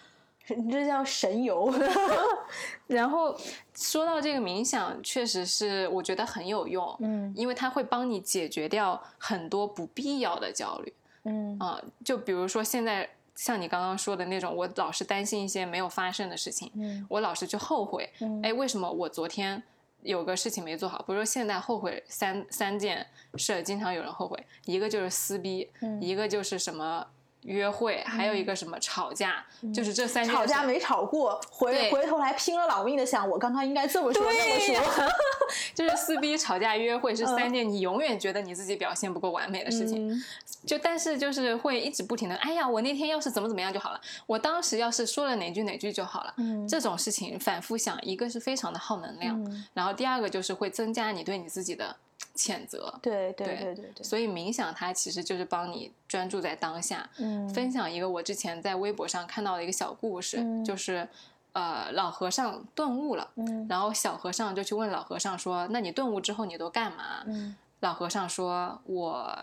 [0.56, 1.72] 你这叫神游
[2.88, 3.34] 然后
[3.74, 10.92] 说到这个冥想，确实是我觉得很有用，嗯，因为它会帮你解决掉很多不必要的焦虑，
[11.24, 11.56] 嗯。
[11.60, 19.62] 啊，就比如说现在像你刚刚说的那种，我老是担心一些没有发生的事情，嗯，我老是去后悔，哎，为什么我昨天
[20.02, 20.98] 有个事情没做好？
[20.98, 27.06] 比如说现在后悔三三件事，经常有人后悔，一个就是撕逼，一个就是什么。
[27.42, 35.08] 约会还有一个什么吵架，就是这三吵架没吵过，回回头来拼了老命的想，我刚刚应该这么说那么说，
[35.74, 40.22] 就是撕逼、吵架、约会是三件你永远觉得你自己表现不够完美的事情，
[40.64, 46.34] 就但是就是会一直不停的，哎呀，我那天要是怎么怎么样就好了，我当时要是说了哪句哪句就好了，
[46.68, 51.96] 这种事情反复想，一个是非常的耗能量，然后第二个就是会增加你对你自己的。
[52.34, 57.08] 谴责，对对对对对，所以冥想它其实就是帮你专注在当下。
[57.18, 61.06] 嗯，分享一个我之前在微博上看到的一个小故事，就是
[61.52, 69.38] 呃老和尚顿悟了，嗯，然后小和尚就去问老和尚说：“那你顿悟之后你都干嘛？”嗯，老和尚说：“我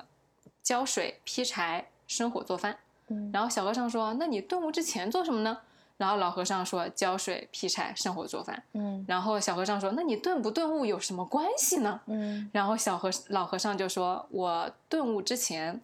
[0.64, 2.78] 浇水、劈柴、生火、做饭。”
[3.10, 5.58] 嗯，然后小和尚说：“那你顿悟之前做什么呢？”
[6.00, 15.82] 然后老和尚说：“浇水、劈柴、生火、做饭。”嗯，然后小和尚说：“那你顿不顿悟有什么关系呢？”嗯，然后小和老和尚就说：“我顿悟之前，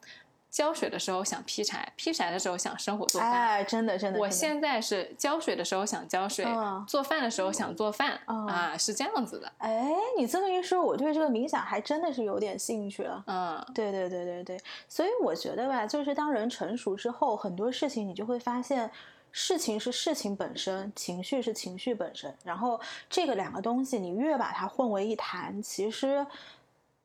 [0.50, 3.30] 浇水的时候想劈柴，劈柴的时候想生火做饭。
[3.30, 4.18] 哎，真的真的。
[4.18, 6.46] 我现在是浇水的时候想浇水，
[6.88, 9.52] 做饭的时候想做饭啊，是这样子的。
[9.58, 13.22] 哎，你这么一说，我对这个冥想还真的是有点兴趣了。
[13.28, 14.58] 嗯，对对对对对。
[14.88, 18.90] 所以我觉得吧，就是当人成熟之后，很多事情你就会发现。
[19.38, 22.34] 事情是事情本身，情绪是情绪本身。
[22.46, 22.80] 然后
[23.10, 26.26] 这个两个东西，你越把它混为一谈，其实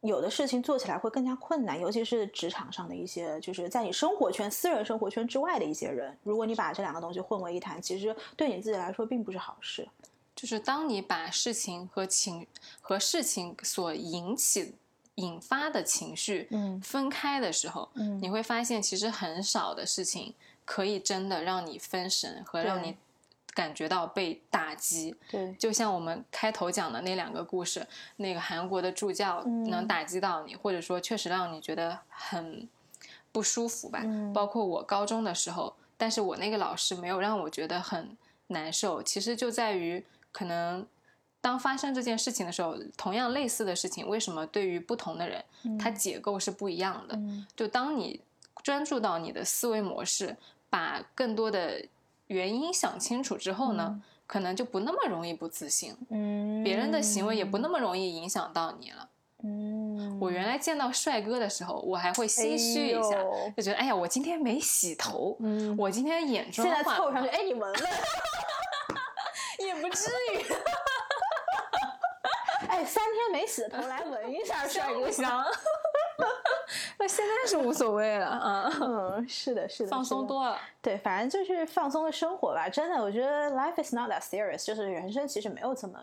[0.01, 1.79] 有的事情做起来会更加困难。
[1.81, 9.89] 尤其是职场上的一些，就是在你生活圈、私人生活圈之外的一些人，如果你把这两个东西混为一谈，其实对你自己来说并不是好事。
[10.37, 12.47] 就是当你把事情和情
[12.81, 14.73] 和事情所引起、
[15.17, 20.33] 引发的情绪嗯分开的时候，嗯，你会发现其实很少的事情。
[20.71, 22.97] 可以真的让你分神和让你
[23.53, 27.85] 感觉到被打击，对，就像我们开头讲的那两个故事，
[28.19, 32.69] 那个韩国的助教能打击到你，或者说确实让你觉得很
[33.33, 34.05] 不舒服吧。
[34.33, 38.17] 包括我高中的时候，但是我那个老师没有让我觉得很
[38.47, 39.03] 难受。
[39.03, 40.87] 其实就在于，可能
[41.41, 45.45] 当发生这件事情的时候，同样类似的事情，为什么对于不同的人，
[45.81, 47.19] 它结构是不一样的？
[47.57, 48.21] 就当你
[48.63, 50.37] 专注到你的思维模式。
[50.71, 51.85] 把更多的
[52.29, 55.95] 原因想清楚之后呢，可能就不那么容易不自信。
[56.09, 59.09] 嗯，别人的行为也不那么容易影响到你了。
[59.43, 63.17] 嗯，我原来见到帅哥的时候，我还会心虚一下，
[63.57, 67.79] 就觉得哎呀，我今天没洗头，嗯，我今天眼妆现在凑上去，哎，你闻了，
[69.59, 70.45] 也不至于。
[72.69, 75.45] 哎，三天没洗头，来闻一下帅哥香。
[77.01, 80.59] 那现在是无所谓了啊， 嗯，是的，是的，放松多了。
[80.83, 82.69] 对，反正就是放松的生活吧。
[82.69, 85.99] 真的，我觉得 life is not that serious，就是人生其实没有这么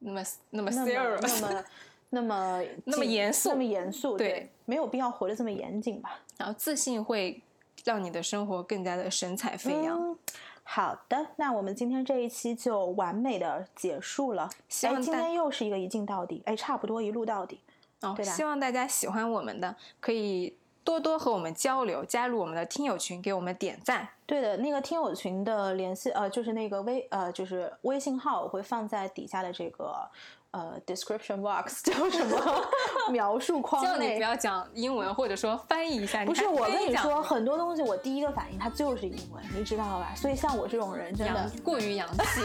[0.00, 1.64] 那么那么 serious，那么
[2.10, 4.18] 那么 那么严肃，那么严肃。
[4.18, 6.20] 对，没有必要活得这么严谨吧。
[6.36, 7.40] 然后自信会
[7.82, 10.14] 让你的生活更加的神采飞扬。
[10.62, 14.50] 好的，那我们今天这一期就完美的结束了。
[14.82, 17.60] 哎，今天又是一个一镜到底，哎，差不多一路到底。
[18.04, 24.08] 哦，希望大家喜欢我们的，可以多多和我们交流，加入我们的听友群，给我们点赞。
[24.26, 30.08] 对的，那个听友群的联系，呃，就是那个微，呃，就是微信号，我会放在底下的这个
[30.50, 32.64] 呃 description box 叫什么
[33.12, 34.22] 描述框内叫你不。
[34.22, 36.24] 要讲英文，或者说翻译一下。
[36.24, 40.14] 不是，我跟你说，很多东西我第一个反应它就是英文，你知道吧？
[40.16, 41.50] 所以像我这种人，真的。
[41.62, 42.40] 过于洋气。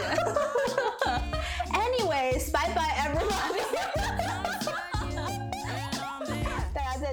[1.72, 4.39] Anyways, bye bye everybody，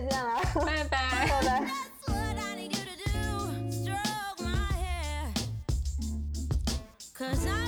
[0.10, 1.68] 见了，拜拜，拜拜。
[7.18, 7.67] Cause I